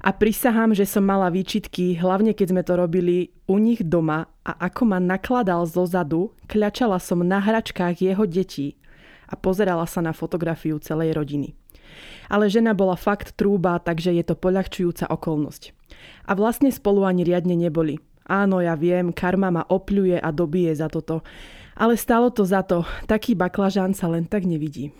[0.04, 4.52] A prisahám, že som mala výčitky, hlavne keď sme to robili u nich doma a
[4.70, 8.78] ako ma nakladal zo zadu, kľačala som na hračkách jeho detí
[9.26, 11.56] a pozerala sa na fotografiu celej rodiny.
[12.28, 15.72] Ale žena bola fakt trúba, takže je to poľahčujúca okolnosť.
[16.28, 18.00] A vlastne spolu ani riadne neboli.
[18.24, 21.20] Áno, ja viem, karma ma opľuje a dobije za toto.
[21.76, 22.88] Ale stalo to za to.
[23.04, 24.92] Taký baklažán sa len tak nevidí.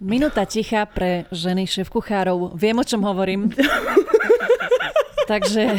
[0.00, 2.56] Minúta ticha pre ženy šéf-kuchárov.
[2.56, 3.52] Viem, o čom hovorím.
[5.30, 5.76] Takže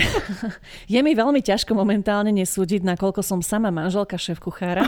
[0.85, 4.85] je mi veľmi ťažko momentálne nesúdiť, nakoľko som sama manželka šéf-kuchára.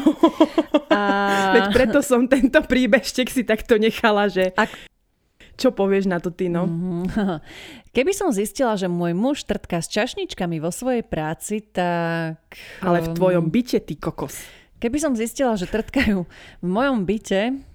[0.94, 1.02] A...
[1.50, 4.54] Veď preto som tento príbežtek si takto nechala, že...
[4.54, 4.70] Ak...
[5.58, 6.70] Čo povieš na to ty, no?
[6.70, 7.42] Mm-hmm.
[7.98, 12.38] Keby som zistila, že môj muž trtká s čašničkami vo svojej práci, tak...
[12.86, 14.46] Ale v tvojom byte, ty kokos.
[14.78, 16.22] Keby som zistila, že trtkajú
[16.62, 17.73] v mojom byte,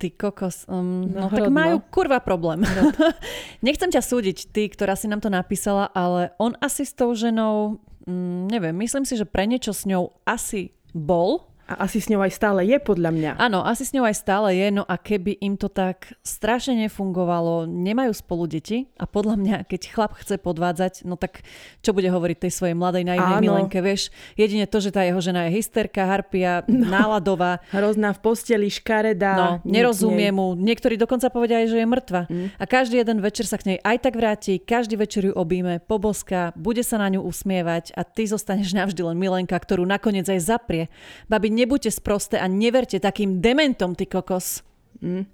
[0.00, 2.64] ty kokos, um, no, no tak majú kurva problém.
[3.66, 7.76] Nechcem ťa súdiť, ty, ktorá si nám to napísala, ale on asi s tou ženou,
[8.08, 12.18] mm, neviem, myslím si, že pre niečo s ňou asi bol, a asi s ňou
[12.26, 13.30] aj stále je, podľa mňa.
[13.38, 17.70] Áno, asi s ňou aj stále je, no a keby im to tak strašne nefungovalo,
[17.70, 21.46] nemajú spolu deti a podľa mňa, keď chlap chce podvádzať, no tak
[21.78, 23.44] čo bude hovoriť tej svojej mladej naivnej Áno.
[23.46, 24.10] milenke, vieš?
[24.34, 27.62] Jedine to, že tá jeho žena je hysterka, harpia, no, náladová.
[27.70, 29.34] Hrozná v posteli, škaredá.
[29.38, 30.58] No, nerozumie mu.
[30.58, 32.26] Niektorí dokonca povedia aj, že je mŕtva.
[32.26, 32.50] Mm.
[32.58, 36.50] A každý jeden večer sa k nej aj tak vráti, každý večer ju obíme, poboská,
[36.58, 40.90] bude sa na ňu usmievať a ty zostaneš navždy len milenka, ktorú nakoniec aj zaprie.
[41.30, 44.64] Babi, nebuďte sprosté a neverte takým dementom, ty kokos.
[45.00, 45.24] Mm.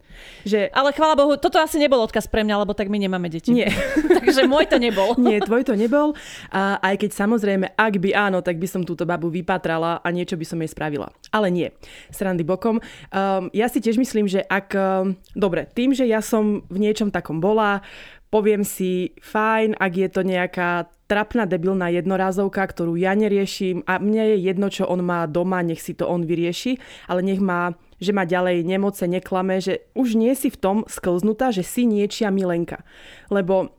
[0.46, 0.70] Že...
[0.70, 3.50] Ale chvála Bohu, toto asi nebol odkaz pre mňa, lebo tak my nemáme deti.
[3.50, 3.68] Nie.
[4.22, 5.18] Takže môj to nebol.
[5.20, 6.14] Nie, tvoj to nebol.
[6.54, 10.38] A aj keď samozrejme, ak by áno, tak by som túto babu vypatrala a niečo
[10.38, 11.10] by som jej spravila.
[11.34, 11.68] Ale nie.
[12.14, 12.78] Srandy bokom.
[12.78, 14.72] Um, ja si tiež myslím, že ak...
[14.72, 17.82] Um, dobre, tým, že ja som v niečom takom bola,
[18.30, 24.34] poviem si, fajn, ak je to nejaká trapná debilná jednorázovka, ktorú ja neriešim a mne
[24.34, 28.10] je jedno, čo on má doma, nech si to on vyrieši, ale nech má, že
[28.10, 32.82] má ďalej nemoce, neklame, že už nie si v tom sklznutá, že si niečia milenka.
[33.30, 33.70] Lebo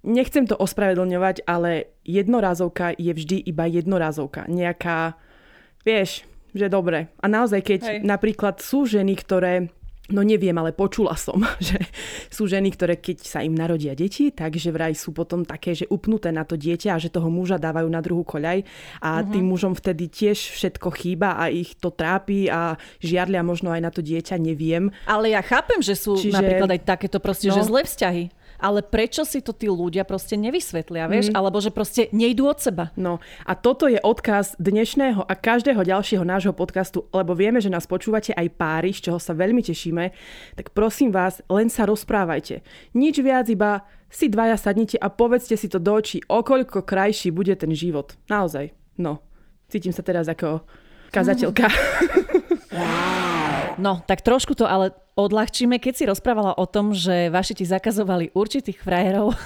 [0.00, 4.48] nechcem to ospravedlňovať, ale jednorázovka je vždy iba jednorázovka.
[4.48, 5.20] Nejaká,
[5.84, 6.24] vieš,
[6.56, 7.12] že dobre.
[7.20, 7.98] A naozaj, keď Hej.
[8.04, 9.72] napríklad sú ženy, ktoré
[10.10, 11.78] No neviem, ale počula som, že
[12.26, 16.34] sú ženy, ktoré keď sa im narodia deti, takže vraj sú potom také, že upnuté
[16.34, 18.66] na to dieťa a že toho muža dávajú na druhú koľaj
[18.98, 19.30] a uh-huh.
[19.30, 23.90] tým mužom vtedy tiež všetko chýba a ich to trápi a žiarlia možno aj na
[23.94, 24.90] to dieťa, neviem.
[25.06, 26.34] Ale ja chápem, že sú Čiže...
[26.34, 30.38] napríklad aj takéto proste, no, že zlé vzťahy ale prečo si to tí ľudia proste
[30.38, 31.34] nevysvetlia, vieš?
[31.34, 31.36] Mm.
[31.36, 32.94] Alebo že proste nejdú od seba.
[32.94, 37.90] No a toto je odkaz dnešného a každého ďalšieho nášho podcastu, lebo vieme, že nás
[37.90, 40.14] počúvate aj páry, z čoho sa veľmi tešíme,
[40.54, 42.62] tak prosím vás, len sa rozprávajte.
[42.94, 47.58] Nič viac, iba si dvaja sadnite a povedzte si to do očí, okoľko krajší bude
[47.58, 48.14] ten život.
[48.30, 48.70] Naozaj.
[49.00, 49.24] No,
[49.66, 50.62] cítim sa teraz ako
[51.10, 51.66] kazateľka.
[53.76, 58.32] No, tak trošku to ale odľahčíme, keď si rozprávala o tom, že vaši ti zakazovali
[58.32, 59.36] určitých frajerov.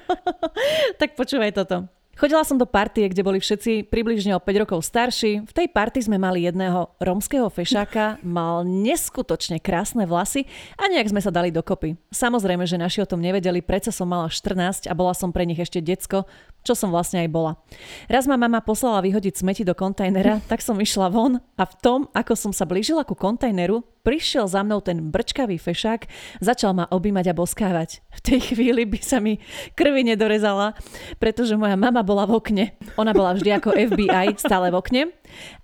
[1.00, 1.99] tak počúvaj toto.
[2.20, 5.40] Chodila som do partie, kde boli všetci približne o 5 rokov starší.
[5.40, 10.44] V tej partii sme mali jedného romského fešáka, mal neskutočne krásne vlasy
[10.76, 11.96] a nejak sme sa dali dokopy.
[12.12, 15.56] Samozrejme, že naši o tom nevedeli, predsa som mala 14 a bola som pre nich
[15.56, 16.28] ešte decko,
[16.60, 17.56] čo som vlastne aj bola.
[18.04, 22.04] Raz ma mama poslala vyhodiť smeti do kontajnera, tak som išla von a v tom,
[22.12, 26.08] ako som sa blížila ku kontajneru, prišiel za mnou ten brčkavý fešák,
[26.40, 28.02] začal ma objímať a boskávať.
[28.16, 29.38] V tej chvíli by sa mi
[29.76, 30.76] krvi nedorezala,
[31.22, 32.64] pretože moja mama bola v okne.
[33.00, 35.02] Ona bola vždy ako FBI, stále v okne.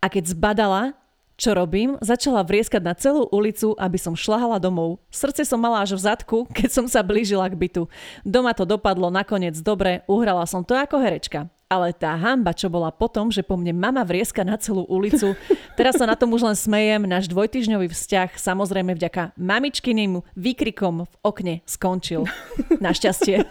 [0.00, 0.94] A keď zbadala,
[1.36, 2.00] čo robím?
[2.00, 5.04] Začala vrieskať na celú ulicu, aby som šlahala domov.
[5.12, 7.92] Srdce som mala až v zadku, keď som sa blížila k bytu.
[8.24, 11.52] Doma to dopadlo nakoniec dobre, uhrala som to ako herečka.
[11.66, 15.34] Ale tá hamba, čo bola potom, že po mne mama vrieska na celú ulicu,
[15.74, 21.14] teraz sa na tom už len smejem, náš dvojtyžňový vzťah samozrejme vďaka mamičkyným výkrikom v
[21.26, 22.30] okne skončil.
[22.78, 23.42] Našťastie.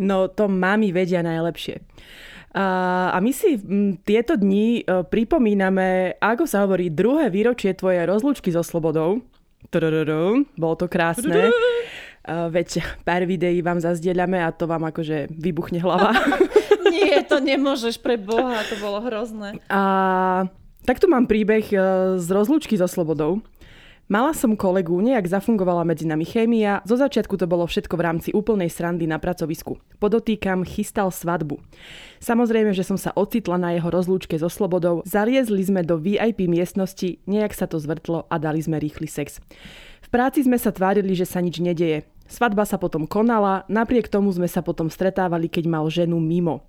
[0.00, 1.84] No to mami vedia najlepšie.
[2.56, 2.64] A,
[3.12, 3.60] a my si
[4.08, 9.20] tieto dni e, pripomíname, ako sa hovorí, druhé výročie tvojej rozlúčky so slobodou.
[10.56, 11.52] Bolo to krásne.
[11.52, 11.52] Uh,
[12.26, 16.12] veď pár videí vám zazdieľame a to vám akože vybuchne hlava.
[16.92, 19.56] Nie, to nemôžeš pre Boha, to bolo hrozné.
[19.70, 19.80] A
[20.84, 21.76] takto mám príbeh e,
[22.18, 23.40] z rozlúčky so slobodou.
[24.10, 28.28] Mala som kolegu, nejak zafungovala medzi nami chémia, zo začiatku to bolo všetko v rámci
[28.34, 29.78] úplnej srandy na pracovisku.
[30.02, 31.62] Podotýkam, chystal svadbu.
[32.18, 37.22] Samozrejme, že som sa ocitla na jeho rozlúčke so slobodou, zaliezli sme do VIP miestnosti,
[37.30, 39.38] nejak sa to zvrtlo a dali sme rýchly sex.
[40.10, 42.02] Práci sme sa tvárili, že sa nič nedeje.
[42.30, 46.62] Svadba sa potom konala, napriek tomu sme sa potom stretávali, keď mal ženu mimo.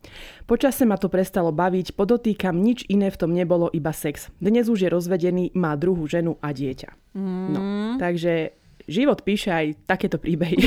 [0.49, 4.33] Počase ma to prestalo baviť, podotýkam, nič iné v tom nebolo, iba sex.
[4.41, 7.13] Dnes už je rozvedený, má druhú ženu a dieťa.
[7.13, 7.47] Mm.
[7.53, 7.61] No,
[8.01, 8.57] takže
[8.89, 10.57] život píše aj takéto príbehy.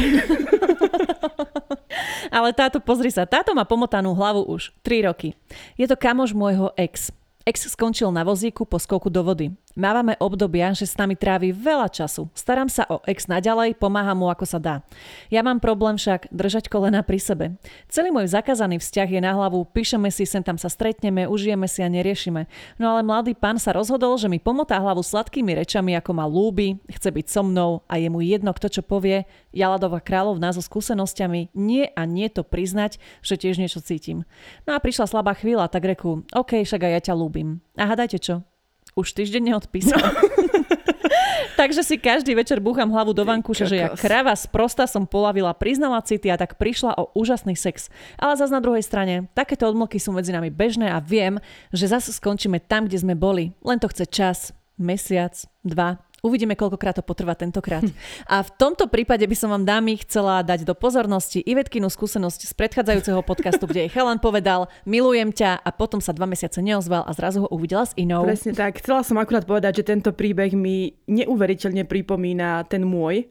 [2.34, 5.34] Ale táto, pozri sa, táto má pomotanú hlavu už 3 roky.
[5.74, 7.14] Je to kamoš môjho ex.
[7.46, 9.54] Ex skončil na vozíku po skoku do vody.
[9.74, 12.30] Mávame obdobia, že s nami trávi veľa času.
[12.30, 14.86] Starám sa o ex naďalej, pomáham mu ako sa dá.
[15.34, 17.58] Ja mám problém však držať kolena pri sebe.
[17.90, 21.82] Celý môj zakázaný vzťah je na hlavu, píšeme si, sem tam sa stretneme, užijeme si
[21.82, 22.46] a neriešime.
[22.78, 26.78] No ale mladý pán sa rozhodol, že mi pomotá hlavu sladkými rečami, ako ma lúbi,
[26.86, 29.26] chce byť so mnou a je mu jedno, kto čo povie.
[29.50, 34.22] Jaladová kráľovná so skúsenosťami, nie a nie to priznať, že tiež niečo cítim.
[34.70, 37.58] No a prišla slabá chvíľa, tak reku, OK, však aj ja ťa lúbim.
[37.74, 38.46] A hádajte čo?
[38.94, 40.00] Už týždeň neodpísal.
[41.60, 46.02] Takže si každý večer búcham hlavu do vankúša, že ja krava sprosta som polavila, priznala
[46.02, 47.88] city a tak prišla o úžasný sex.
[48.18, 51.38] Ale zase na druhej strane, takéto odmlky sú medzi nami bežné a viem,
[51.70, 53.54] že zase skončíme tam, kde sme boli.
[53.62, 54.38] Len to chce čas,
[54.74, 55.32] mesiac,
[55.62, 57.84] dva, Uvidíme, koľkokrát to potrvá tentokrát.
[58.32, 62.52] A v tomto prípade by som vám dámy chcela dať do pozornosti Ivetkinu skúsenosť z
[62.56, 67.12] predchádzajúceho podcastu, kde jej Helen povedal, milujem ťa a potom sa dva mesiace neozval a
[67.12, 68.24] zrazu ho uvidela s inou.
[68.24, 68.80] Presne tak.
[68.80, 73.28] Chcela som akurát povedať, že tento príbeh mi neuveriteľne pripomína ten môj.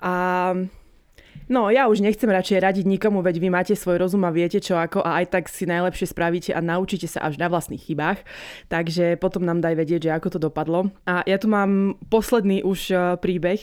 [0.00, 0.56] A
[1.44, 4.80] No, ja už nechcem radšej radiť nikomu, veď vy máte svoj rozum a viete čo
[4.80, 8.24] ako a aj tak si najlepšie spravíte a naučíte sa až na vlastných chybách.
[8.72, 10.88] Takže potom nám daj vedieť, že ako to dopadlo.
[11.04, 13.60] A ja tu mám posledný už e, príbeh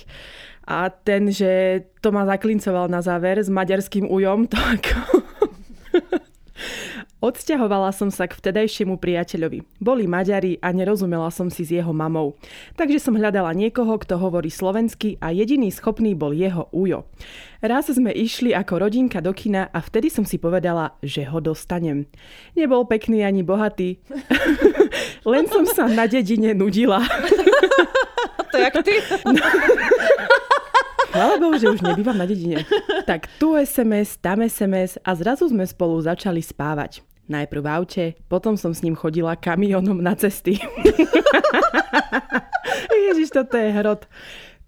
[0.70, 4.62] a ten, že to ma zaklincoval na záver s maďarským ujom, to.
[7.22, 9.61] Odsťahovala som sa k vtedajšiemu priateľovi.
[9.78, 12.34] Boli Maďari a nerozumela som si s jeho mamou.
[12.74, 17.05] Takže som hľadala niekoho, kto hovorí slovensky a jediný schopný bol jeho ujo.
[17.61, 22.09] Raz sme išli ako rodinka do kina a vtedy som si povedala, že ho dostanem.
[22.57, 24.01] Nebol pekný ani bohatý.
[25.32, 27.05] Len som sa na dedine nudila.
[28.51, 28.97] to jak ty?
[31.11, 32.65] Chvála Bohu, že už nebývam na dedine.
[33.05, 37.11] Tak tu SMS, tam SMS a zrazu sme spolu začali spávať.
[37.30, 40.57] Najprv v aute, potom som s ním chodila kamionom na cesty.
[43.11, 44.07] Ježiš, toto je hrot.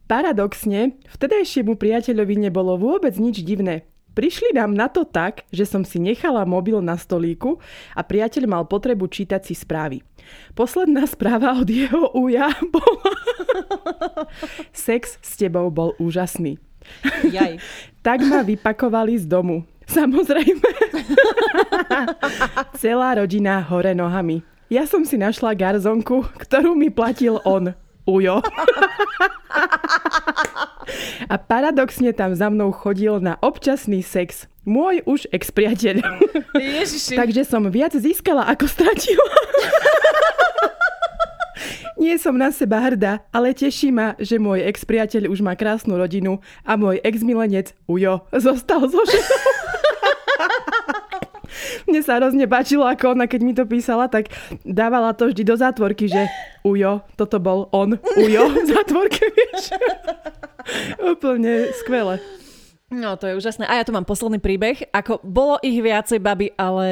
[0.06, 3.88] Paradoxne, vtedajšiemu priateľovi nebolo vôbec nič divné.
[4.14, 7.58] Prišli nám na to tak, že som si nechala mobil na stolíku
[7.98, 10.06] a priateľ mal potrebu čítať si správy.
[10.54, 13.12] Posledná správa od jeho uja bola
[14.86, 16.62] Sex s tebou bol úžasný.
[17.26, 17.64] Jaj.
[18.04, 19.64] tak ma vypakovali z domu.
[19.98, 20.70] Samozrejme.
[22.82, 24.44] Celá rodina hore nohami.
[24.72, 27.76] Ja som si našla garzonku, ktorú mi platil on.
[28.04, 28.44] Ujo.
[31.32, 34.52] A paradoxne tam za mnou chodil na občasný sex.
[34.68, 36.04] Môj už ex-priateľ.
[36.56, 37.16] Ježiši.
[37.16, 39.28] Takže som viac získala, ako stratila.
[42.04, 46.44] Nie som na seba hrdá, ale teší ma, že môj ex-priateľ už má krásnu rodinu
[46.68, 49.52] a môj ex-milenec Ujo zostal so ženou.
[51.88, 54.36] Mne sa hrozne páčilo, ako ona, keď mi to písala, tak
[54.68, 56.28] dávala to vždy do zátvorky, že
[56.68, 59.72] Ujo, toto bol on, Ujo v zátvorke, vieš.
[61.00, 62.20] Úplne skvelé.
[62.92, 63.64] No, to je úžasné.
[63.64, 64.92] A ja tu mám posledný príbeh.
[64.92, 66.88] Ako bolo ich viacej, baby, ale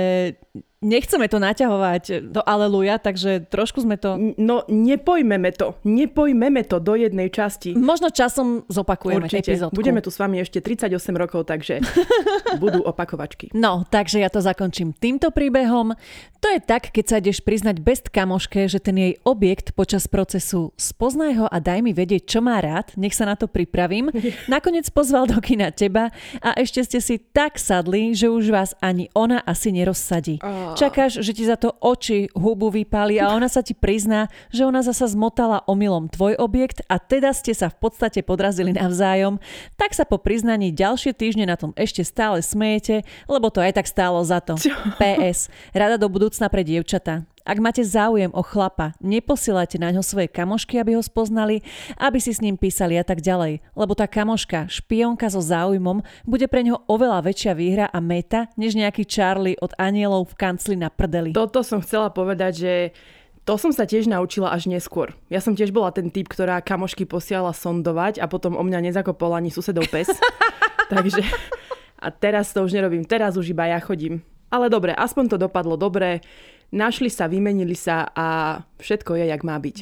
[0.81, 4.17] nechceme to naťahovať do aleluja, takže trošku sme to...
[4.41, 5.77] No, nepojmeme to.
[5.85, 7.77] Nepojmeme to do jednej časti.
[7.77, 9.53] Možno časom zopakujeme Určite.
[9.53, 9.77] epizódku.
[9.77, 11.85] Budeme tu s vami ešte 38 rokov, takže
[12.63, 13.53] budú opakovačky.
[13.53, 15.93] No, takže ja to zakončím týmto príbehom.
[16.41, 20.73] To je tak, keď sa ideš priznať best kamoške, že ten jej objekt počas procesu
[20.73, 24.09] spoznaj ho a daj mi vedieť, čo má rád, nech sa na to pripravím.
[24.49, 26.09] Nakoniec pozval do kina teba
[26.41, 30.41] a ešte ste si tak sadli, že už vás ani ona asi nerozsadí.
[30.41, 30.70] Oh.
[30.75, 34.83] Čakáš, že ti za to oči, hubu vypáli a ona sa ti prizná, že ona
[34.83, 39.39] zasa zmotala omylom tvoj objekt a teda ste sa v podstate podrazili navzájom,
[39.79, 43.87] tak sa po priznaní ďalšie týždne na tom ešte stále smejete, lebo to aj tak
[43.87, 44.59] stálo za to.
[44.59, 44.75] Čo?
[44.99, 45.47] PS.
[45.71, 47.30] Rada do budúcna pre dievčata.
[47.41, 51.65] Ak máte záujem o chlapa, neposielajte na ňo svoje kamošky, aby ho spoznali,
[51.97, 53.65] aby si s ním písali a tak ďalej.
[53.73, 58.77] Lebo tá kamoška, špionka so záujmom, bude pre ňo oveľa väčšia výhra a meta, než
[58.77, 61.33] nejaký Charlie od anielov v kancli na prdeli.
[61.33, 62.73] Toto som chcela povedať, že
[63.41, 65.17] to som sa tiež naučila až neskôr.
[65.33, 69.33] Ja som tiež bola ten typ, ktorá kamošky posielala sondovať a potom o mňa nezakopol
[69.33, 70.13] ani susedov pes.
[70.93, 71.25] Takže
[72.01, 74.21] a teraz to už nerobím, teraz už iba ja chodím.
[74.51, 76.21] Ale dobre, aspoň to dopadlo dobre
[76.71, 79.75] našli sa, vymenili sa a všetko je, jak má byť.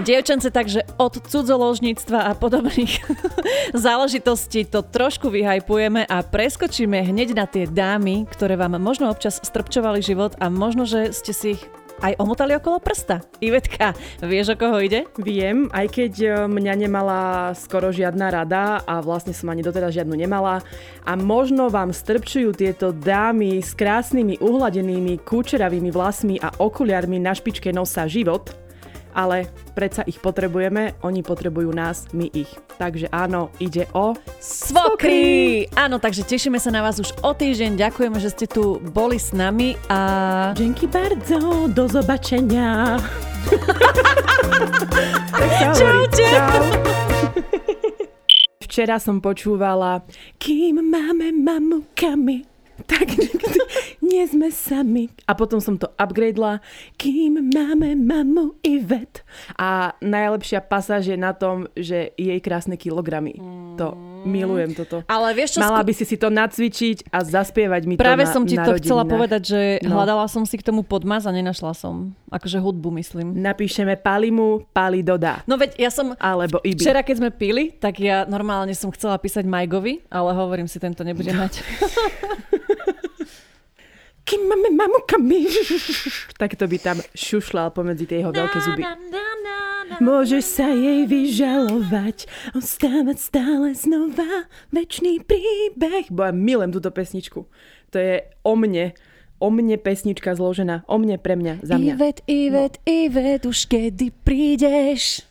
[0.00, 3.04] Dievčance, takže od cudzoložníctva a podobných
[3.76, 10.00] záležitostí to trošku vyhajpujeme a preskočíme hneď na tie dámy, ktoré vám možno občas strpčovali
[10.00, 11.62] život a možno, že ste si ich
[12.00, 13.20] aj omotali okolo prsta.
[13.44, 13.92] Ivetka,
[14.24, 15.04] vieš, o koho ide?
[15.20, 17.20] Viem, aj keď e, mňa nemala
[17.52, 20.64] skoro žiadna rada a vlastne som ani doteraz žiadnu nemala.
[21.04, 27.68] A možno vám strpčujú tieto dámy s krásnymi uhladenými kúčeravými vlasmi a okuliarmi na špičke
[27.70, 28.52] nosa život,
[29.14, 32.50] ale predsa ich potrebujeme, oni potrebujú nás, my ich.
[32.80, 35.68] Takže áno, ide o Svokry!
[35.76, 37.76] Áno, takže tešíme sa na vás už o týždeň.
[37.76, 40.52] Ďakujeme, že ste tu boli s nami a...
[40.56, 42.96] Dzięki bardzo, do zobaczenia.
[45.78, 46.28] Čaute.
[46.28, 46.64] Čau.
[48.70, 50.06] Včera som počúvala
[50.38, 52.49] Kým máme mamukami
[52.90, 53.58] tak nikdy
[54.00, 55.06] nie sme sami.
[55.24, 56.58] A potom som to upgradela,
[56.96, 59.22] kým máme mamu Ivet.
[59.54, 63.38] A najlepšia pasáž je na tom, že jej krásne kilogramy.
[63.78, 65.00] To milujem toto.
[65.08, 68.34] Ale vieš čo, Mala by si si to nacvičiť a zaspievať mi Práve to na,
[68.34, 69.14] som ti na to chcela rodinách.
[69.16, 69.96] povedať, že No.
[69.96, 72.12] hľadala som si k tomu podmaz a nenašla som.
[72.28, 73.32] Akože hudbu, myslím.
[73.32, 75.40] Napíšeme Palimu, Pali dodá.
[75.48, 76.12] No veď ja som...
[76.20, 76.76] Alebo Ibi.
[76.76, 81.00] Včera, keď sme pili, tak ja normálne som chcela písať Majgovi, ale hovorím si, tento
[81.00, 81.64] nebude mať.
[84.22, 85.46] Kým máme mamukami.
[86.40, 88.82] tak to by tam šušľal pomedzi tie jeho veľké zuby.
[89.98, 96.06] Môžeš sa jej vyžalovať, ostávať stále znova, večný príbeh.
[96.14, 97.50] Bo ja milujem túto pesničku.
[97.90, 98.94] To je o mne,
[99.42, 101.98] o mne pesnička zložená, o mne pre mňa, za mňa.
[101.98, 105.26] Ivet, Ivet, Ivet, už kedy prídeš?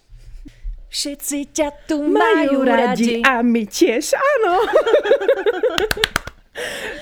[0.91, 3.23] Všetci ťa tu majú radi.
[3.23, 4.53] a my tiež, áno.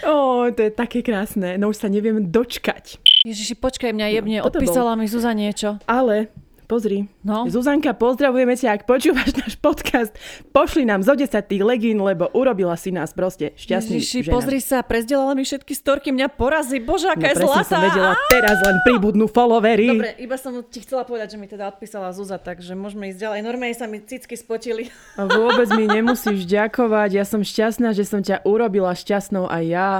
[0.08, 3.02] Ó, to je také krásne, no už sa neviem dočkať.
[3.28, 4.64] Ježiši, počkaj, mňa jebne, toto bol.
[4.64, 5.82] odpísala mi Zuza niečo.
[5.90, 6.32] Ale
[6.68, 7.08] Pozri.
[7.24, 7.48] No.
[7.48, 10.12] Zuzanka, pozdravujeme ťa, ak počúvaš náš podcast.
[10.52, 14.84] Pošli nám zo 10 tých legín, lebo urobila si nás proste šťastný Ježiši, pozri sa,
[14.84, 16.84] prezdelala mi všetky storky, mňa porazí.
[16.84, 17.72] Bože, aká je no, presne zlatá.
[17.72, 19.96] som vedela, teraz len pribudnú followery.
[19.96, 23.40] Dobre, iba som ti chcela povedať, že mi teda odpísala Zuza, takže môžeme ísť ďalej.
[23.48, 24.92] Normálne sa mi cicky spotili.
[25.16, 29.92] A vôbec mi nemusíš ďakovať, ja som šťastná, že som ťa urobila šťastnou aj ja.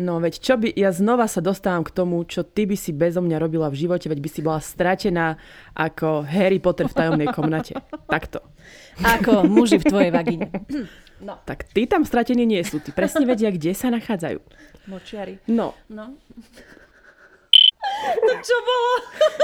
[0.00, 3.20] No veď čo by, ja znova sa dostávam k tomu, čo ty by si bezo
[3.20, 5.36] mňa robila v živote, veď by si bola stratená
[5.76, 7.76] ako Harry Potter v tajomnej komnate.
[8.08, 8.40] Takto.
[9.04, 10.48] Ako muži v tvojej vagíne.
[11.20, 14.40] Tak tí tam stratení nie sú, tí presne vedia, kde sa nachádzajú.
[14.88, 15.36] Močiari.
[15.52, 16.16] No, No.
[18.48, 18.92] Čo bolo?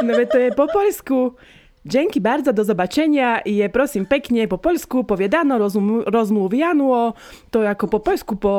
[0.08, 1.36] no veď to je po poľsku.
[1.86, 3.40] Dzięki bardzo, do zobaczenia.
[3.46, 7.14] Je prosím pekne po poľsku povedano, rozum, rozmluviano.
[7.54, 8.52] To je ako po poľsku po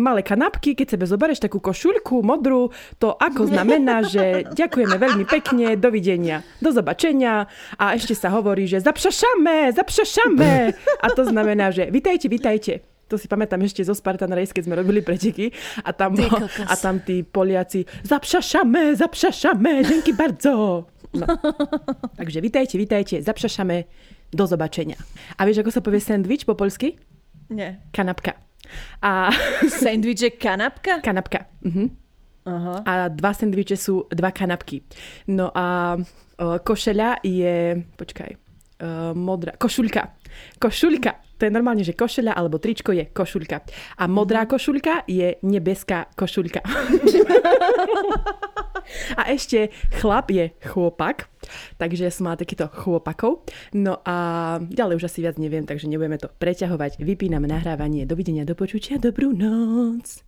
[0.00, 5.76] malé kanapky, keď sebe zoberieš takú košuľku modrú, to ako znamená, že ďakujeme veľmi pekne,
[5.76, 7.52] dovidenia, do zobačenia.
[7.76, 10.52] A ešte sa hovorí, že zapšašame, zapšašame.
[11.04, 12.80] A to znamená, že vitajte, vitajte.
[13.12, 15.52] To si pamätám ešte zo Spartan Race, keď sme robili preteky
[15.84, 20.86] a tam, Ty a tam tí Poliaci zapšašame, zapšašame, dzięki bardzo.
[21.10, 21.26] No.
[22.14, 23.84] Takže vitajte, vitajte, zapšašame,
[24.30, 24.94] do zobačenia.
[25.34, 26.94] A vieš, ako sa povie sandwich po poľsky?
[27.50, 27.82] Nie.
[27.90, 28.38] Kanapka.
[29.02, 29.34] A
[29.82, 31.02] Sandwich je kanapka?
[31.02, 31.50] kanapka.
[31.66, 31.84] Mhm.
[32.46, 32.74] Aha.
[32.88, 34.80] A dva sandviče sú dva kanapky.
[35.28, 38.38] No a o, košeľa je, počkaj, o,
[39.12, 40.16] modrá, košuľka.
[41.40, 43.64] To je normálne, že košeľa alebo tričko je košuľka.
[43.96, 46.60] A modrá košuľka je nebeská košuľka.
[49.20, 51.32] a ešte chlap je chôpak.
[51.80, 53.48] Takže som mala takýto chôpakov.
[53.72, 57.00] No a ďalej už asi viac neviem, takže nebudeme to preťahovať.
[57.00, 58.04] Vypíname nahrávanie.
[58.04, 60.20] Dovidenia, do počutia, dobrú noc.